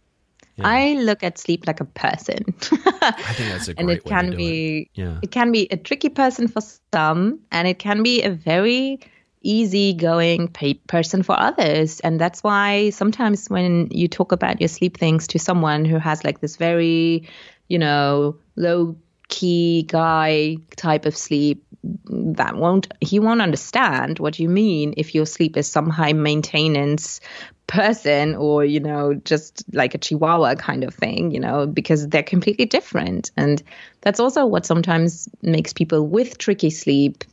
yeah. 0.56 0.68
I 0.68 0.94
look 0.94 1.22
at 1.22 1.38
sleep 1.38 1.66
like 1.66 1.80
a 1.80 1.84
person. 1.84 2.44
I 3.02 3.32
think 3.34 3.50
that's 3.50 3.68
a 3.68 3.74
great 3.74 3.80
and 3.80 3.90
it 3.90 4.04
can 4.04 4.36
be 4.36 4.82
it. 4.94 5.00
Yeah. 5.00 5.18
it 5.22 5.30
can 5.30 5.50
be 5.50 5.66
a 5.70 5.76
tricky 5.76 6.08
person 6.08 6.48
for 6.48 6.62
some 6.92 7.40
and 7.50 7.66
it 7.66 7.78
can 7.78 8.02
be 8.02 8.22
a 8.22 8.30
very 8.30 9.00
easygoing 9.42 10.48
person 10.86 11.22
for 11.22 11.38
others. 11.38 12.00
And 12.00 12.18
that's 12.18 12.42
why 12.42 12.90
sometimes 12.90 13.50
when 13.50 13.88
you 13.90 14.08
talk 14.08 14.32
about 14.32 14.60
your 14.60 14.68
sleep 14.68 14.96
things 14.96 15.26
to 15.28 15.38
someone 15.38 15.84
who 15.84 15.98
has 15.98 16.24
like 16.24 16.40
this 16.40 16.56
very 16.56 17.28
you 17.68 17.78
know, 17.78 18.36
low 18.56 18.96
key 19.28 19.84
guy 19.88 20.56
type 20.76 21.06
of 21.06 21.16
sleep 21.16 21.64
that 22.08 22.56
won't 22.56 22.92
he 23.00 23.18
won't 23.18 23.42
understand 23.42 24.18
what 24.18 24.38
you 24.38 24.48
mean 24.48 24.94
if 24.96 25.14
your 25.14 25.26
sleep 25.26 25.56
is 25.56 25.66
some 25.66 25.90
high 25.90 26.12
maintenance 26.12 27.20
person 27.66 28.34
or 28.34 28.64
you 28.64 28.80
know 28.80 29.14
just 29.14 29.64
like 29.74 29.94
a 29.94 29.98
chihuahua 29.98 30.54
kind 30.54 30.84
of 30.84 30.94
thing 30.94 31.30
you 31.30 31.40
know 31.40 31.66
because 31.66 32.06
they're 32.08 32.22
completely 32.22 32.64
different 32.64 33.30
and 33.36 33.62
that's 34.02 34.20
also 34.20 34.46
what 34.46 34.66
sometimes 34.66 35.28
makes 35.42 35.72
people 35.72 36.06
with 36.06 36.38
tricky 36.38 36.70
sleep 36.70 37.24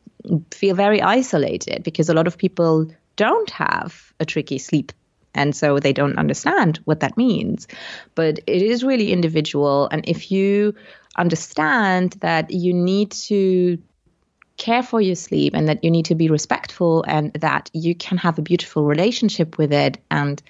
feel 0.52 0.76
very 0.76 1.02
isolated 1.02 1.84
because 1.84 2.10
a 2.10 2.14
lot 2.14 2.28
of 2.28 2.38
people 2.38 2.88
don't 3.16 3.50
have 3.50 4.14
a 4.20 4.26
tricky 4.26 4.58
sleep 4.58 4.92
and 5.34 5.56
so 5.56 5.80
they 5.80 5.94
don't 5.94 6.18
understand 6.18 6.80
what 6.86 7.00
that 7.00 7.16
means. 7.16 7.68
But 8.16 8.40
it 8.48 8.62
is 8.62 8.84
really 8.84 9.14
individual. 9.14 9.88
And 9.90 10.04
if 10.08 10.30
you 10.30 10.76
understand 11.18 12.14
that 12.22 12.52
you 12.52 12.74
need 12.74 13.12
to 13.12 13.78
care 14.58 14.84
for 14.84 15.02
your 15.02 15.16
sleep 15.16 15.54
and 15.56 15.68
that 15.68 15.84
you 15.84 15.90
need 15.90 16.06
to 16.06 16.16
be 16.16 16.30
respectful 16.30 17.04
and 17.08 17.34
that 17.34 17.70
you 17.74 17.96
can 17.96 18.18
have 18.18 18.38
a 18.38 18.42
beautiful 18.42 18.86
relationship 18.86 19.58
with 19.58 19.74
it 19.74 19.98
and 20.12 20.42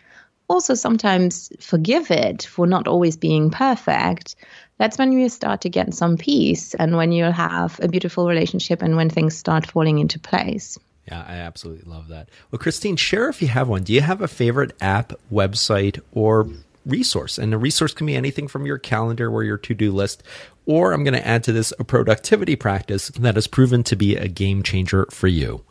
also 0.49 0.73
sometimes 0.73 1.49
forgive 1.61 2.11
it 2.11 2.43
for 2.43 2.67
not 2.67 2.87
always 2.87 3.15
being 3.15 3.49
perfect, 3.49 4.35
that's 4.77 4.97
when 4.97 5.13
you 5.13 5.29
start 5.29 5.61
to 5.61 5.69
get 5.69 5.93
some 5.93 6.17
peace 6.17 6.73
and 6.73 6.97
when 6.97 7.13
you'll 7.13 7.31
have 7.31 7.79
a 7.81 7.87
beautiful 7.87 8.27
relationship 8.27 8.81
and 8.81 8.97
when 8.97 9.09
things 9.09 9.37
start 9.37 9.65
falling 9.65 9.99
into 9.99 10.19
place. 10.19 10.77
Yeah, 11.07 11.23
I 11.25 11.35
absolutely 11.35 11.89
love 11.89 12.09
that. 12.09 12.29
Well, 12.51 12.59
Christine, 12.59 12.97
share 12.97 13.29
if 13.29 13.41
you 13.41 13.47
have 13.47 13.69
one. 13.69 13.83
Do 13.83 13.93
you 13.93 14.01
have 14.01 14.21
a 14.21 14.27
favorite 14.27 14.73
app, 14.81 15.13
website, 15.31 16.01
or 16.11 16.49
resource? 16.85 17.37
And 17.37 17.53
a 17.53 17.57
resource 17.57 17.93
can 17.93 18.07
be 18.07 18.15
anything 18.15 18.47
from 18.47 18.65
your 18.65 18.77
calendar 18.77 19.31
or 19.31 19.43
your 19.43 19.57
to 19.57 19.73
do 19.73 19.91
list. 19.91 20.23
Or 20.65 20.93
I'm 20.93 21.03
going 21.03 21.13
to 21.13 21.27
add 21.27 21.43
to 21.45 21.51
this 21.51 21.73
a 21.79 21.83
productivity 21.83 22.55
practice 22.55 23.09
that 23.09 23.35
has 23.35 23.47
proven 23.47 23.83
to 23.83 23.95
be 23.95 24.15
a 24.15 24.27
game 24.27 24.63
changer 24.63 25.07
for 25.11 25.27
you. 25.27 25.63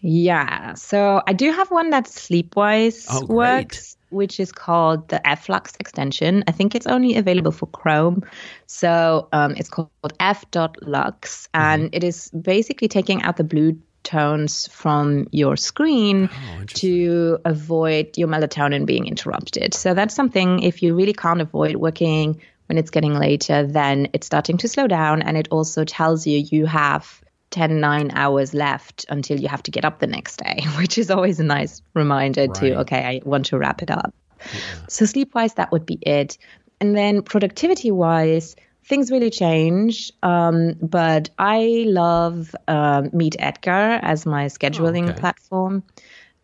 Yeah. 0.00 0.74
So 0.74 1.22
I 1.26 1.32
do 1.32 1.50
have 1.50 1.70
one 1.70 1.90
that 1.90 2.04
Sleepwise 2.04 3.06
oh, 3.10 3.26
works, 3.26 3.96
which 4.10 4.38
is 4.38 4.52
called 4.52 5.08
the 5.08 5.26
f.lux 5.26 5.74
extension. 5.80 6.44
I 6.46 6.52
think 6.52 6.74
it's 6.74 6.86
only 6.86 7.16
available 7.16 7.50
for 7.50 7.66
Chrome. 7.66 8.22
So 8.66 9.28
um, 9.32 9.54
it's 9.56 9.68
called 9.68 9.90
f.lux. 10.20 10.68
Mm-hmm. 10.74 11.60
And 11.60 11.82
mm-hmm. 11.84 11.96
it 11.96 12.04
is 12.04 12.30
basically 12.30 12.88
taking 12.88 13.22
out 13.22 13.36
the 13.36 13.44
blue 13.44 13.76
tones 14.08 14.66
from 14.68 15.28
your 15.30 15.56
screen 15.56 16.30
oh, 16.32 16.64
to 16.64 17.38
avoid 17.44 18.16
your 18.16 18.28
melatonin 18.28 18.86
being 18.86 19.06
interrupted. 19.06 19.74
So 19.74 19.92
that's 19.92 20.14
something 20.14 20.62
if 20.62 20.82
you 20.82 20.94
really 20.94 21.12
can't 21.12 21.42
avoid 21.42 21.76
working 21.76 22.40
when 22.66 22.78
it's 22.78 22.90
getting 22.90 23.14
later, 23.14 23.66
then 23.66 24.08
it's 24.12 24.26
starting 24.26 24.56
to 24.58 24.68
slow 24.68 24.86
down 24.86 25.22
and 25.22 25.36
it 25.36 25.48
also 25.50 25.84
tells 25.84 26.26
you 26.26 26.38
you 26.50 26.66
have 26.66 27.22
10 27.50 27.80
9 27.80 28.10
hours 28.14 28.54
left 28.54 29.06
until 29.08 29.40
you 29.40 29.48
have 29.48 29.62
to 29.62 29.70
get 29.70 29.84
up 29.84 30.00
the 30.00 30.06
next 30.06 30.38
day, 30.38 30.60
which 30.78 30.96
is 30.96 31.10
always 31.10 31.38
a 31.40 31.44
nice 31.44 31.82
reminder 31.94 32.46
right. 32.46 32.54
to 32.54 32.78
okay, 32.80 33.04
I 33.04 33.28
want 33.28 33.46
to 33.46 33.58
wrap 33.58 33.82
it 33.82 33.90
up. 33.90 34.14
Yeah. 34.40 34.60
So 34.88 35.04
sleep 35.04 35.34
wise 35.34 35.54
that 35.54 35.70
would 35.72 35.84
be 35.84 35.98
it. 36.00 36.38
And 36.80 36.96
then 36.96 37.22
productivity 37.22 37.90
wise, 37.90 38.56
things 38.88 39.10
really 39.10 39.30
change. 39.30 40.10
Um, 40.22 40.74
but 40.80 41.30
I 41.38 41.84
love 41.86 42.56
um, 42.66 43.10
Meet 43.12 43.36
Edgar 43.38 44.00
as 44.02 44.24
my 44.24 44.46
scheduling 44.46 45.06
oh, 45.06 45.10
okay. 45.10 45.20
platform. 45.20 45.82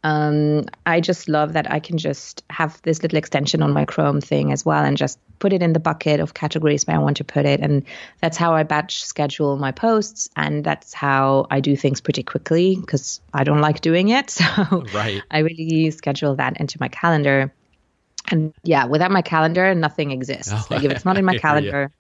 Um, 0.03 0.67
I 0.85 1.01
just 1.01 1.31
love 1.31 1.55
that 1.55 1.71
I 1.73 1.81
can 1.81 1.97
just 1.97 2.45
have 2.51 2.81
this 2.83 3.03
little 3.03 3.17
extension 3.17 3.63
on 3.63 3.73
my 3.73 3.87
Chrome 3.87 4.21
thing 4.21 4.53
as 4.53 4.63
well 4.63 4.85
and 4.85 4.99
just 4.99 5.19
put 5.39 5.55
it 5.55 5.63
in 5.63 5.73
the 5.73 5.81
bucket 5.81 6.21
of 6.21 6.35
categories 6.35 6.87
where 6.87 6.95
I 6.95 6.99
want 6.99 7.17
to 7.17 7.25
put 7.25 7.47
it. 7.47 7.61
And 7.61 7.85
that's 8.21 8.37
how 8.37 8.53
I 8.53 8.65
batch 8.65 9.03
schedule 9.03 9.57
my 9.57 9.73
posts. 9.73 10.29
And 10.37 10.63
that's 10.63 10.93
how 10.93 11.47
I 11.51 11.61
do 11.61 11.75
things 11.75 12.03
pretty 12.03 12.23
quickly 12.23 12.77
because 12.77 13.23
I 13.33 13.45
don't 13.45 13.63
like 13.63 13.81
doing 13.81 14.11
it. 14.11 14.39
So 14.45 14.85
right. 14.93 15.23
I 15.31 15.39
really 15.39 15.91
schedule 15.91 16.37
that 16.37 16.61
into 16.61 16.77
my 16.79 16.89
calendar. 16.89 17.55
And 18.31 18.53
yeah, 18.63 18.85
without 18.85 19.11
my 19.11 19.23
calendar, 19.23 19.75
nothing 19.75 20.11
exists. 20.11 20.53
Oh, 20.55 20.67
like 20.71 20.85
if 20.85 20.93
it's 20.93 21.07
not 21.07 21.17
in 21.17 21.25
my 21.33 21.39
calendar, 21.39 21.91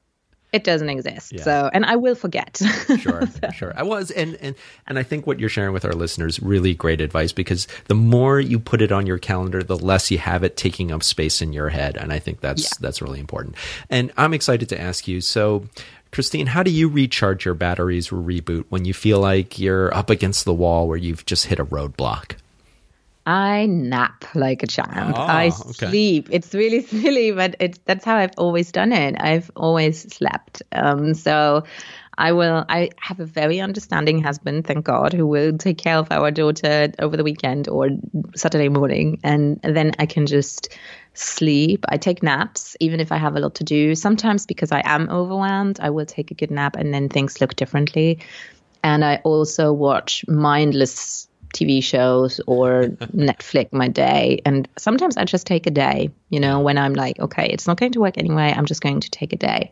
it 0.53 0.63
doesn't 0.63 0.89
exist. 0.89 1.33
Yeah. 1.33 1.43
So, 1.43 1.71
and 1.73 1.85
I 1.85 1.97
will 1.97 2.15
forget. 2.15 2.61
sure, 2.99 3.27
so. 3.27 3.51
sure. 3.51 3.73
I 3.77 3.83
was, 3.83 4.11
and 4.13 4.37
and 4.37 4.55
and 4.87 4.99
I 4.99 5.03
think 5.03 5.27
what 5.27 5.41
you're 5.41 5.49
sharing 5.49 5.73
with 5.73 5.85
our 5.85 5.93
listeners 5.93 6.41
really 6.41 6.75
great 6.75 7.01
advice 7.01 7.33
because 7.33 7.67
the 7.87 7.95
more 7.95 8.39
you 8.39 8.61
put 8.61 8.81
it 8.81 8.93
on 8.93 9.07
your 9.07 9.19
calendar, 9.19 9.63
the 9.63 9.77
less 9.77 10.11
you 10.11 10.19
have 10.19 10.45
it 10.45 10.57
taking 10.57 10.93
up 10.93 11.03
space 11.03 11.43
in 11.43 11.53
your 11.53 11.71
head, 11.71 11.97
and 11.97 12.13
I 12.13 12.21
think 12.21 12.41
that's 12.41 12.63
yeah. 12.63 12.77
that's 12.81 13.03
really 13.03 13.19
important. 13.19 13.57
And 13.91 14.13
I'm 14.17 14.33
excited 14.33 14.69
to 14.69 14.81
ask 14.81 15.09
you. 15.09 15.21
So, 15.21 15.67
Christine, 16.13 16.47
how 16.47 16.63
do 16.63 16.71
you 16.71 16.89
recharge 16.89 17.45
your 17.45 17.55
batteries 17.55 18.13
or 18.13 18.17
reboot 18.17 18.65
when 18.69 18.85
you 18.85 18.95
feel 18.95 19.19
like 19.19 19.59
you're 19.59 19.93
up 19.93 20.09
against 20.09 20.45
the 20.45 20.55
wall 20.55 20.87
where 20.87 20.97
you've 20.97 21.27
just 21.27 21.47
hit 21.47 21.59
a 21.59 21.65
roadblock? 21.65 22.37
I 23.27 23.67
nap 23.67 24.25
like 24.35 24.63
a 24.63 24.67
champ. 24.67 25.17
Oh, 25.19 25.23
I 25.23 25.49
sleep. 25.49 26.27
Okay. 26.27 26.37
It's 26.37 26.53
really 26.55 26.83
silly, 26.87 27.33
but 27.33 27.57
it's 27.59 27.79
that's 27.87 28.05
how 28.05 28.17
I've 28.17 28.35
always 28.37 28.71
done 28.71 28.93
it. 28.93 29.17
I've 29.19 29.51
always 29.57 30.03
slept. 30.13 30.63
Um, 30.73 31.15
so 31.15 31.65
I 32.19 32.33
will. 32.33 32.65
I 32.69 32.91
have 33.01 33.21
a 33.21 33.25
very 33.25 33.61
understanding 33.61 34.23
husband, 34.23 34.67
thank 34.67 34.85
God, 34.85 35.13
who 35.13 35.27
will 35.27 35.57
take 35.57 35.79
care 35.79 35.97
of 35.97 36.13
our 36.13 36.31
daughter 36.31 36.93
over 36.99 37.17
the 37.17 37.25
weekend 37.25 37.69
or 37.69 37.89
Saturday 38.37 38.69
morning, 38.69 39.21
and 39.25 39.59
then 39.63 39.93
I 39.99 40.07
can 40.07 40.27
just 40.27 40.77
sleep. 41.15 41.85
I 41.89 41.97
take 41.97 42.23
naps, 42.23 42.77
even 42.79 43.01
if 43.01 43.11
I 43.11 43.17
have 43.17 43.37
a 43.37 43.41
lot 43.41 43.55
to 43.57 43.65
do. 43.65 43.95
Sometimes 43.95 44.45
because 44.45 44.71
I 44.71 44.83
am 44.85 45.09
overwhelmed, 45.09 45.81
I 45.81 45.91
will 45.91 46.07
take 46.07 46.31
a 46.31 46.35
good 46.35 46.51
nap, 46.51 46.77
and 46.77 46.93
then 46.93 47.09
things 47.09 47.41
look 47.41 47.57
differently. 47.57 48.21
And 48.83 49.03
I 49.03 49.17
also 49.25 49.73
watch 49.73 50.27
mindless 50.29 51.27
TV 51.55 51.83
shows 51.83 52.41
or 52.47 52.85
Netflix 53.15 53.73
my 53.73 53.89
day. 53.89 54.41
And 54.45 54.69
sometimes 54.77 55.17
I 55.17 55.25
just 55.25 55.47
take 55.47 55.67
a 55.67 55.71
day, 55.71 56.11
you 56.29 56.41
know, 56.41 56.61
when 56.61 56.77
I'm 56.77 56.95
like, 56.95 57.19
okay, 57.19 57.47
it's 57.47 57.67
not 57.67 57.79
going 57.79 57.93
to 57.93 58.01
work 58.01 58.19
anyway. 58.19 58.53
I'm 58.55 58.67
just 58.67 58.83
going 58.83 59.01
to 59.01 59.11
take 59.11 59.33
a 59.33 59.37
day. 59.37 59.71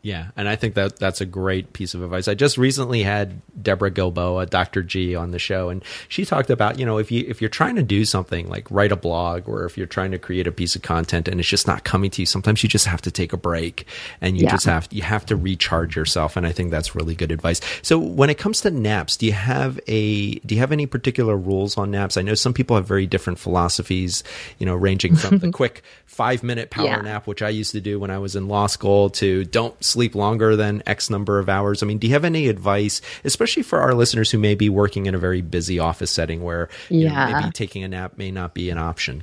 Yeah, 0.00 0.28
and 0.36 0.48
I 0.48 0.54
think 0.54 0.74
that 0.74 0.96
that's 0.98 1.20
a 1.20 1.26
great 1.26 1.72
piece 1.72 1.92
of 1.92 2.02
advice. 2.02 2.28
I 2.28 2.34
just 2.34 2.56
recently 2.56 3.02
had 3.02 3.42
Deborah 3.60 3.90
Gilboa, 3.90 4.46
Dr. 4.46 4.84
G, 4.84 5.16
on 5.16 5.32
the 5.32 5.40
show, 5.40 5.70
and 5.70 5.84
she 6.08 6.24
talked 6.24 6.50
about 6.50 6.78
you 6.78 6.86
know 6.86 6.98
if 6.98 7.10
you 7.10 7.24
if 7.26 7.42
you're 7.42 7.48
trying 7.48 7.74
to 7.76 7.82
do 7.82 8.04
something 8.04 8.48
like 8.48 8.70
write 8.70 8.92
a 8.92 8.96
blog 8.96 9.48
or 9.48 9.64
if 9.64 9.76
you're 9.76 9.88
trying 9.88 10.12
to 10.12 10.18
create 10.18 10.46
a 10.46 10.52
piece 10.52 10.76
of 10.76 10.82
content 10.82 11.26
and 11.26 11.40
it's 11.40 11.48
just 11.48 11.66
not 11.66 11.82
coming 11.82 12.10
to 12.12 12.22
you, 12.22 12.26
sometimes 12.26 12.62
you 12.62 12.68
just 12.68 12.86
have 12.86 13.02
to 13.02 13.10
take 13.10 13.32
a 13.32 13.36
break 13.36 13.86
and 14.20 14.36
you 14.38 14.44
yeah. 14.44 14.52
just 14.52 14.66
have 14.66 14.86
you 14.92 15.02
have 15.02 15.26
to 15.26 15.34
recharge 15.34 15.96
yourself. 15.96 16.36
And 16.36 16.46
I 16.46 16.52
think 16.52 16.70
that's 16.70 16.94
really 16.94 17.16
good 17.16 17.32
advice. 17.32 17.60
So 17.82 17.98
when 17.98 18.30
it 18.30 18.38
comes 18.38 18.60
to 18.60 18.70
naps, 18.70 19.16
do 19.16 19.26
you 19.26 19.32
have 19.32 19.80
a 19.88 20.36
do 20.36 20.54
you 20.54 20.60
have 20.60 20.70
any 20.70 20.86
particular 20.86 21.36
rules 21.36 21.76
on 21.76 21.90
naps? 21.90 22.16
I 22.16 22.22
know 22.22 22.34
some 22.34 22.54
people 22.54 22.76
have 22.76 22.86
very 22.86 23.08
different 23.08 23.40
philosophies, 23.40 24.22
you 24.58 24.66
know, 24.66 24.76
ranging 24.76 25.16
from 25.16 25.38
the 25.38 25.50
quick 25.52 25.82
five 26.06 26.42
minute 26.42 26.70
power 26.70 26.86
yeah. 26.86 27.00
nap, 27.00 27.26
which 27.26 27.42
I 27.42 27.48
used 27.48 27.72
to 27.72 27.80
do 27.80 27.98
when 27.98 28.10
I 28.10 28.18
was 28.18 28.36
in 28.36 28.46
law 28.46 28.68
school, 28.68 29.10
to 29.10 29.44
don't 29.44 29.82
sleep 29.88 30.14
longer 30.14 30.56
than 30.56 30.82
X 30.86 31.10
number 31.10 31.38
of 31.38 31.48
hours? 31.48 31.82
I 31.82 31.86
mean, 31.86 31.98
do 31.98 32.06
you 32.06 32.12
have 32.12 32.24
any 32.24 32.48
advice, 32.48 33.00
especially 33.24 33.62
for 33.62 33.80
our 33.80 33.94
listeners 33.94 34.30
who 34.30 34.38
may 34.38 34.54
be 34.54 34.68
working 34.68 35.06
in 35.06 35.14
a 35.14 35.18
very 35.18 35.42
busy 35.42 35.78
office 35.78 36.10
setting 36.10 36.42
where 36.42 36.68
yeah. 36.88 37.30
know, 37.30 37.40
maybe 37.40 37.52
taking 37.52 37.82
a 37.84 37.88
nap 37.88 38.18
may 38.18 38.30
not 38.30 38.54
be 38.54 38.70
an 38.70 38.78
option? 38.78 39.22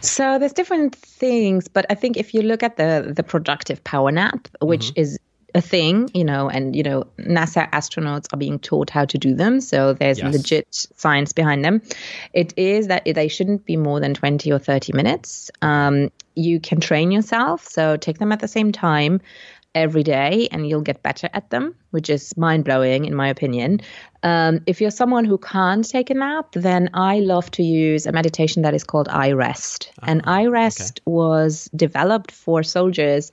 So 0.00 0.38
there's 0.38 0.52
different 0.52 0.94
things, 0.94 1.68
but 1.68 1.84
I 1.90 1.94
think 1.94 2.16
if 2.16 2.34
you 2.34 2.42
look 2.42 2.62
at 2.62 2.76
the 2.76 3.12
the 3.14 3.22
productive 3.22 3.82
power 3.82 4.10
nap, 4.10 4.48
which 4.60 4.88
mm-hmm. 4.88 5.00
is 5.00 5.18
a 5.54 5.60
thing, 5.60 6.10
you 6.14 6.24
know, 6.24 6.48
and 6.48 6.74
you 6.74 6.82
know, 6.82 7.04
NASA 7.18 7.70
astronauts 7.70 8.26
are 8.32 8.36
being 8.36 8.58
taught 8.58 8.90
how 8.90 9.04
to 9.04 9.18
do 9.18 9.34
them, 9.34 9.60
so 9.60 9.92
there's 9.92 10.18
yes. 10.18 10.32
legit 10.32 10.88
science 10.96 11.32
behind 11.32 11.64
them. 11.64 11.82
It 12.32 12.54
is 12.56 12.88
that 12.88 13.04
they 13.04 13.28
shouldn't 13.28 13.64
be 13.64 13.76
more 13.76 14.00
than 14.00 14.14
20 14.14 14.50
or 14.52 14.58
30 14.58 14.92
minutes. 14.92 15.50
Um, 15.62 16.10
you 16.34 16.60
can 16.60 16.80
train 16.80 17.10
yourself, 17.10 17.66
so 17.66 17.96
take 17.96 18.18
them 18.18 18.32
at 18.32 18.40
the 18.40 18.48
same 18.48 18.72
time 18.72 19.20
every 19.74 20.02
day 20.02 20.48
and 20.50 20.68
you'll 20.68 20.80
get 20.80 21.02
better 21.02 21.28
at 21.32 21.50
them, 21.50 21.74
which 21.90 22.10
is 22.10 22.36
mind 22.36 22.64
blowing 22.64 23.04
in 23.04 23.14
my 23.14 23.28
opinion. 23.28 23.80
Um, 24.22 24.60
if 24.66 24.80
you're 24.80 24.90
someone 24.90 25.24
who 25.24 25.38
can't 25.38 25.88
take 25.88 26.10
a 26.10 26.14
nap, 26.14 26.52
then 26.52 26.90
I 26.92 27.20
love 27.20 27.50
to 27.52 27.62
use 27.62 28.06
a 28.06 28.12
meditation 28.12 28.62
that 28.62 28.74
is 28.74 28.84
called 28.84 29.08
iRest. 29.08 29.88
Uh-huh. 29.90 30.06
And 30.10 30.24
iRest 30.24 30.90
okay. 30.90 31.02
was 31.06 31.70
developed 31.74 32.32
for 32.32 32.62
soldiers 32.62 33.30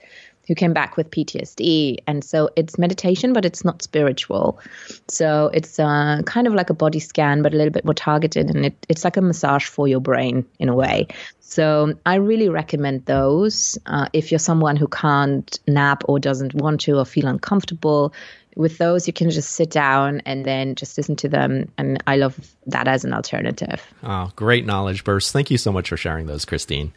who 0.48 0.56
came 0.56 0.74
back 0.74 0.98
with 0.98 1.12
PTSD. 1.12 1.98
And 2.08 2.24
so 2.24 2.50
it's 2.56 2.78
meditation, 2.78 3.34
but 3.34 3.46
it's 3.46 3.66
not 3.66 3.82
spiritual. 3.82 4.60
So 5.08 5.52
it's 5.54 5.78
uh, 5.80 6.22
kind 6.26 6.48
of 6.48 6.54
like 6.54 6.70
a 6.70 6.74
body 6.74 7.00
scan, 7.00 7.42
but 7.42 7.54
a 7.54 7.58
little 7.58 7.72
bit 7.72 7.86
more 7.86 7.94
targeted. 7.94 8.50
And 8.50 8.66
it, 8.66 8.86
it's 8.88 9.04
like 9.04 9.18
a 9.18 9.22
massage 9.22 9.66
for 9.66 9.88
your 9.88 10.00
brain 10.00 10.46
in 10.60 10.70
a 10.70 10.76
way. 10.76 11.08
So 11.42 11.94
I 12.06 12.16
really 12.16 12.50
recommend 12.50 13.06
those. 13.06 13.78
Uh, 13.86 14.08
if 14.14 14.32
you're 14.32 14.40
someone 14.40 14.78
who 14.78 14.88
can't 14.88 15.60
nap 15.68 16.04
or 16.08 16.20
doesn't 16.20 16.54
want 16.54 16.82
to 16.82 16.98
or 16.98 17.06
feel 17.06 17.28
uncomfortable, 17.28 18.14
with 18.56 18.80
those 18.80 19.06
you 19.06 19.14
can 19.14 19.30
just 19.30 19.52
sit 19.52 19.70
down 19.70 20.20
and 20.26 20.44
then 20.44 20.74
just 20.74 20.98
listen 20.98 21.16
to 21.16 21.30
them 21.30 21.72
and 21.78 22.02
i 22.08 22.18
love 22.18 22.56
that 22.66 22.88
as 22.88 23.06
an 23.06 23.14
alternative 23.14 23.86
oh 24.02 24.32
great 24.36 24.66
knowledge 24.66 25.04
burst 25.04 25.32
thank 25.32 25.52
you 25.52 25.60
so 25.60 25.72
much 25.72 25.90
for 25.90 25.96
sharing 25.96 26.26
those 26.26 26.44
christine 26.44 26.92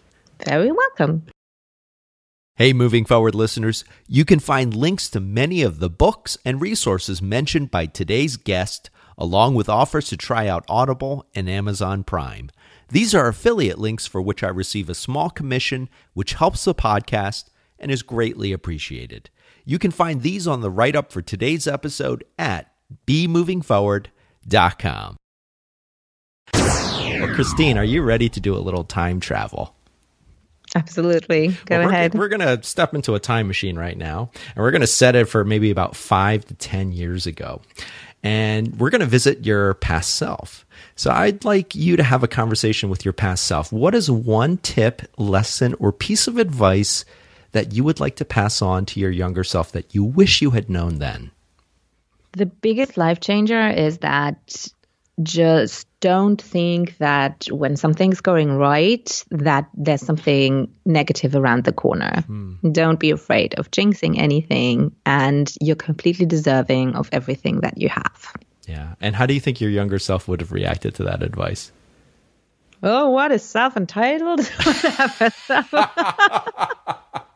very 0.46 0.72
welcome 0.72 1.22
Hey, 2.60 2.72
moving 2.74 3.06
forward 3.06 3.34
listeners, 3.34 3.84
you 4.06 4.26
can 4.26 4.38
find 4.38 4.76
links 4.76 5.08
to 5.08 5.20
many 5.20 5.62
of 5.62 5.78
the 5.78 5.88
books 5.88 6.36
and 6.44 6.60
resources 6.60 7.22
mentioned 7.22 7.70
by 7.70 7.86
today's 7.86 8.36
guest, 8.36 8.90
along 9.16 9.54
with 9.54 9.70
offers 9.70 10.08
to 10.08 10.18
try 10.18 10.46
out 10.46 10.66
Audible 10.68 11.24
and 11.34 11.48
Amazon 11.48 12.04
Prime. 12.04 12.50
These 12.90 13.14
are 13.14 13.28
affiliate 13.28 13.78
links 13.78 14.06
for 14.06 14.20
which 14.20 14.42
I 14.42 14.48
receive 14.48 14.90
a 14.90 14.94
small 14.94 15.30
commission, 15.30 15.88
which 16.12 16.34
helps 16.34 16.66
the 16.66 16.74
podcast 16.74 17.44
and 17.78 17.90
is 17.90 18.02
greatly 18.02 18.52
appreciated. 18.52 19.30
You 19.64 19.78
can 19.78 19.90
find 19.90 20.20
these 20.20 20.46
on 20.46 20.60
the 20.60 20.70
write 20.70 20.94
up 20.94 21.10
for 21.10 21.22
today's 21.22 21.66
episode 21.66 22.24
at 22.38 22.74
bemovingforward.com. 23.06 25.16
Well, 26.52 27.34
Christine, 27.34 27.78
are 27.78 27.84
you 27.84 28.02
ready 28.02 28.28
to 28.28 28.38
do 28.38 28.54
a 28.54 28.60
little 28.60 28.84
time 28.84 29.18
travel? 29.18 29.76
Absolutely. 30.74 31.48
Go 31.66 31.80
well, 31.80 31.88
ahead. 31.88 32.14
We're, 32.14 32.20
we're 32.20 32.28
going 32.28 32.40
to 32.40 32.62
step 32.62 32.94
into 32.94 33.14
a 33.14 33.20
time 33.20 33.46
machine 33.48 33.76
right 33.76 33.96
now, 33.96 34.30
and 34.54 34.62
we're 34.62 34.70
going 34.70 34.80
to 34.82 34.86
set 34.86 35.16
it 35.16 35.26
for 35.26 35.44
maybe 35.44 35.70
about 35.70 35.96
five 35.96 36.44
to 36.46 36.54
10 36.54 36.92
years 36.92 37.26
ago. 37.26 37.60
And 38.22 38.78
we're 38.78 38.90
going 38.90 39.00
to 39.00 39.06
visit 39.06 39.46
your 39.46 39.74
past 39.74 40.14
self. 40.16 40.66
So 40.94 41.10
I'd 41.10 41.44
like 41.44 41.74
you 41.74 41.96
to 41.96 42.02
have 42.02 42.22
a 42.22 42.28
conversation 42.28 42.90
with 42.90 43.04
your 43.04 43.14
past 43.14 43.44
self. 43.44 43.72
What 43.72 43.94
is 43.94 44.10
one 44.10 44.58
tip, 44.58 45.02
lesson, 45.16 45.74
or 45.78 45.92
piece 45.92 46.26
of 46.26 46.36
advice 46.36 47.04
that 47.52 47.72
you 47.72 47.82
would 47.82 47.98
like 47.98 48.16
to 48.16 48.24
pass 48.24 48.60
on 48.62 48.84
to 48.86 49.00
your 49.00 49.10
younger 49.10 49.42
self 49.42 49.72
that 49.72 49.94
you 49.94 50.04
wish 50.04 50.42
you 50.42 50.50
had 50.50 50.68
known 50.68 50.98
then? 50.98 51.30
The 52.32 52.46
biggest 52.46 52.96
life 52.96 53.20
changer 53.20 53.68
is 53.70 53.98
that 53.98 54.68
just 55.22 55.86
don't 56.00 56.40
think 56.40 56.96
that 56.98 57.46
when 57.50 57.76
something's 57.76 58.20
going 58.20 58.56
right 58.56 59.24
that 59.30 59.68
there's 59.74 60.00
something 60.00 60.72
negative 60.86 61.34
around 61.34 61.64
the 61.64 61.72
corner. 61.72 62.22
Hmm. 62.22 62.54
don't 62.72 62.98
be 62.98 63.10
afraid 63.10 63.54
of 63.54 63.70
jinxing 63.70 64.18
anything 64.18 64.94
and 65.04 65.52
you're 65.60 65.76
completely 65.76 66.26
deserving 66.26 66.94
of 66.94 67.08
everything 67.12 67.60
that 67.60 67.78
you 67.78 67.88
have. 67.88 68.34
Yeah. 68.66 68.94
And 69.00 69.14
how 69.14 69.26
do 69.26 69.34
you 69.34 69.40
think 69.40 69.60
your 69.60 69.70
younger 69.70 69.98
self 69.98 70.28
would 70.28 70.40
have 70.40 70.52
reacted 70.52 70.94
to 70.96 71.04
that 71.04 71.22
advice? 71.22 71.72
Oh 72.82 73.10
what 73.10 73.30
is 73.32 73.42
self-entitled 73.42 74.40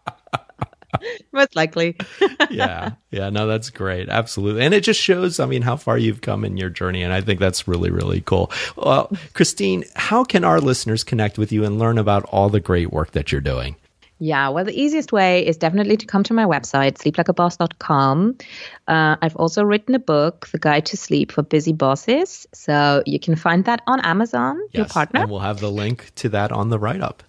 Most 1.33 1.57
likely. 1.57 1.97
yeah. 2.51 2.93
Yeah. 3.11 3.31
No, 3.31 3.47
that's 3.47 3.71
great. 3.71 4.09
Absolutely. 4.09 4.65
And 4.65 4.75
it 4.75 4.83
just 4.83 5.01
shows, 5.01 5.41
I 5.41 5.47
mean, 5.47 5.63
how 5.63 5.77
far 5.77 5.99
you've 5.99 6.21
come 6.21 6.45
in 6.45 6.57
your 6.57 6.71
journey. 6.71 7.03
And 7.03 7.13
I 7.13 7.21
think 7.21 7.41
that's 7.41 7.69
really, 7.69 7.91
really 7.91 8.21
cool. 8.21 8.51
Well, 8.77 9.11
Christine, 9.33 9.85
how 9.95 10.25
can 10.25 10.45
our 10.45 10.61
listeners 10.61 11.05
connect 11.05 11.39
with 11.39 11.53
you 11.53 11.65
and 11.65 11.79
learn 11.79 11.99
about 11.99 12.25
all 12.25 12.49
the 12.49 12.61
great 12.61 12.93
work 12.93 13.13
that 13.13 13.33
you're 13.33 13.41
doing? 13.41 13.77
Yeah, 14.21 14.49
well, 14.49 14.65
the 14.65 14.81
easiest 14.81 15.13
way 15.13 15.45
is 15.45 15.57
definitely 15.57 15.97
to 15.97 16.07
come 16.07 16.23
to 16.25 16.35
my 16.35 16.45
website, 16.45 16.99
sleeplikeaboss.com. 16.99 18.39
Uh, 18.87 19.17
I've 19.21 19.37
also 19.37 19.65
written 19.65 19.95
a 19.95 19.99
book, 19.99 20.49
The 20.53 20.59
Guide 20.59 20.87
to 20.87 20.97
Sleep 20.97 21.33
for 21.33 21.43
Busy 21.43 21.73
Bosses. 21.73 22.47
So 22.55 23.03
you 23.07 23.19
can 23.19 23.35
find 23.35 23.65
that 23.65 23.83
on 23.87 24.01
Amazon, 24.01 24.61
yes, 24.73 24.75
your 24.75 24.87
partner. 24.87 25.23
And 25.23 25.31
we'll 25.31 25.41
have 25.41 25.61
the 25.61 25.71
link 25.71 26.13
to 26.17 26.29
that 26.31 26.53
on 26.53 26.71
the 26.71 26.79
write 26.79 27.01
up. 27.01 27.23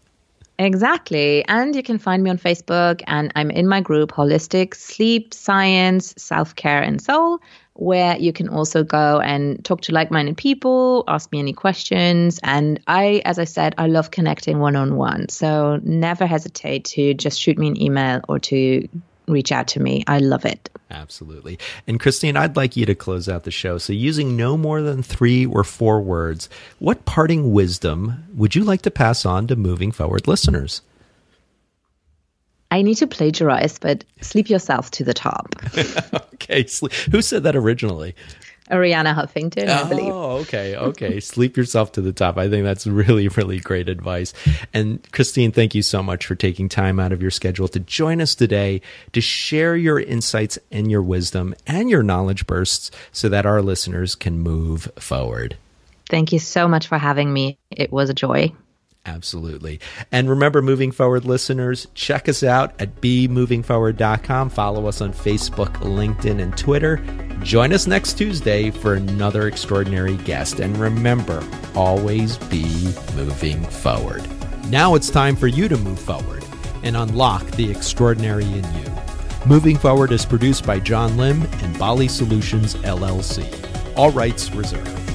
Exactly. 0.58 1.44
And 1.48 1.76
you 1.76 1.84
can 1.84 1.98
find 1.98 2.24
me 2.24 2.30
on 2.30 2.38
Facebook, 2.38 3.02
and 3.08 3.32
I'm 3.36 3.52
in 3.52 3.68
my 3.68 3.82
group, 3.82 4.12
Holistic 4.12 4.74
Sleep, 4.74 5.34
Science, 5.34 6.14
Self 6.18 6.56
Care, 6.56 6.82
and 6.82 7.02
Soul, 7.02 7.42
where 7.74 8.18
you 8.18 8.32
can 8.32 8.48
also 8.48 8.84
go 8.84 9.20
and 9.20 9.64
talk 9.66 9.82
to 9.82 9.92
like 9.92 10.12
minded 10.12 10.38
people, 10.38 11.04
ask 11.10 11.30
me 11.34 11.40
any 11.40 11.52
questions. 11.52 12.40
And 12.44 12.80
I, 12.88 13.22
as 13.26 13.38
I 13.38 13.44
said, 13.44 13.76
I 13.78 13.88
love 13.88 14.12
connecting 14.12 14.60
one 14.60 14.78
on 14.78 14.96
one. 14.96 15.28
So 15.28 15.80
never 15.84 16.26
hesitate 16.26 16.86
to 16.86 17.14
just 17.14 17.40
shoot 17.40 17.58
me 17.58 17.68
an 17.68 17.82
email 17.82 18.22
or 18.30 18.40
to 18.40 18.88
reach 19.28 19.52
out 19.52 19.68
to 19.70 19.82
me. 19.82 20.06
I 20.08 20.20
love 20.20 20.46
it. 20.46 20.70
Absolutely. 20.90 21.58
And 21.88 22.00
Christine, 22.00 22.38
I'd 22.38 22.56
like 22.56 22.76
you 22.78 22.86
to 22.86 22.96
close 22.96 23.28
out 23.28 23.44
the 23.44 23.52
show. 23.52 23.78
So, 23.78 23.92
using 23.92 24.38
no 24.38 24.56
more 24.56 24.82
than 24.82 25.02
three 25.02 25.46
or 25.46 25.64
four 25.64 26.00
words, 26.00 26.48
what 26.80 27.06
parting 27.06 27.54
wisdom 27.54 28.24
would 28.36 28.56
you 28.56 28.64
like 28.64 28.84
to 28.84 28.92
pass 28.92 29.26
on 29.26 29.48
to 29.48 29.56
moving 29.56 29.92
forward 29.92 30.28
listeners? 30.28 30.82
I 32.72 32.82
need 32.82 32.96
to 32.96 33.08
plagiarize, 33.08 33.80
but 33.80 34.04
sleep 34.22 34.50
yourself 34.50 34.92
to 34.92 35.04
the 35.04 35.14
top. 35.14 35.56
okay. 36.34 36.68
Who 37.12 37.22
said 37.22 37.44
that 37.44 37.56
originally? 37.56 38.16
Arianna 38.70 39.14
Huffington, 39.14 39.68
I 39.68 39.88
believe. 39.88 40.12
Oh, 40.12 40.38
okay, 40.38 40.76
okay. 40.76 41.20
Sleep 41.20 41.56
yourself 41.56 41.92
to 41.94 42.02
the 42.02 42.12
top. 42.12 42.38
I 42.38 42.50
think 42.50 42.64
that's 42.64 42.88
really, 42.88 43.28
really 43.28 43.60
great 43.60 43.90
advice. 43.90 44.34
And 44.74 45.08
Christine, 45.12 45.52
thank 45.52 45.76
you 45.76 45.84
so 45.84 46.02
much 46.02 46.26
for 46.26 46.36
taking 46.36 46.68
time 46.68 47.00
out 47.00 47.12
of 47.12 47.22
your 47.22 47.32
schedule 47.32 47.68
to 47.70 47.80
join 47.80 48.22
us 48.22 48.34
today 48.34 48.82
to 49.14 49.22
share 49.22 49.76
your 49.76 50.00
insights 50.00 50.58
and 50.72 50.90
your 50.90 51.04
wisdom 51.04 51.54
and 51.68 51.90
your 51.90 52.02
knowledge 52.02 52.48
bursts 52.48 52.90
so 53.12 53.30
that 53.30 53.46
our 53.46 53.62
listeners 53.62 54.16
can 54.16 54.40
move 54.40 54.92
forward. 54.98 55.58
Thank 56.10 56.32
you 56.32 56.40
so 56.40 56.68
much 56.68 56.88
for 56.88 56.98
having 56.98 57.32
me. 57.32 57.58
It 57.70 57.92
was 57.92 58.10
a 58.10 58.14
joy. 58.14 58.52
Absolutely. 59.06 59.80
And 60.12 60.30
remember, 60.30 60.62
moving 60.62 60.92
forward 60.92 61.26
listeners, 61.26 61.88
check 61.94 62.28
us 62.28 62.42
out 62.42 62.74
at 62.82 63.02
bemovingforward.com. 63.02 64.50
Follow 64.50 64.88
us 64.88 65.00
on 65.00 65.14
Facebook, 65.14 65.74
LinkedIn, 65.76 66.42
and 66.42 66.58
Twitter. 66.58 66.98
Join 67.44 67.72
us 67.72 67.86
next 67.86 68.18
Tuesday 68.18 68.72
for 68.72 68.96
another 68.96 69.48
extraordinary 69.48 70.18
guest. 70.18 70.60
And 70.60 70.76
remember, 70.78 71.48
always 71.76 72.38
be 72.38 72.64
moving 73.16 73.64
forward. 73.66 74.28
Now 74.70 74.96
it's 74.96 75.12
time 75.12 75.36
for 75.36 75.48
you 75.48 75.68
to 75.68 75.78
move 75.78 76.00
forward 76.00 76.44
and 76.82 76.98
unlock 76.98 77.46
the 77.52 77.70
extraordinary 77.70 78.46
in 78.46 78.64
you. 78.76 78.92
Moving 79.46 79.78
Forward 79.78 80.12
is 80.12 80.26
produced 80.26 80.66
by 80.66 80.80
John 80.80 81.18
Lim 81.18 81.44
and 81.44 81.78
Bali 81.78 82.08
Solutions 82.08 82.74
LLC. 82.78 83.46
All 83.96 84.12
rights 84.12 84.50
reserved. 84.52 85.15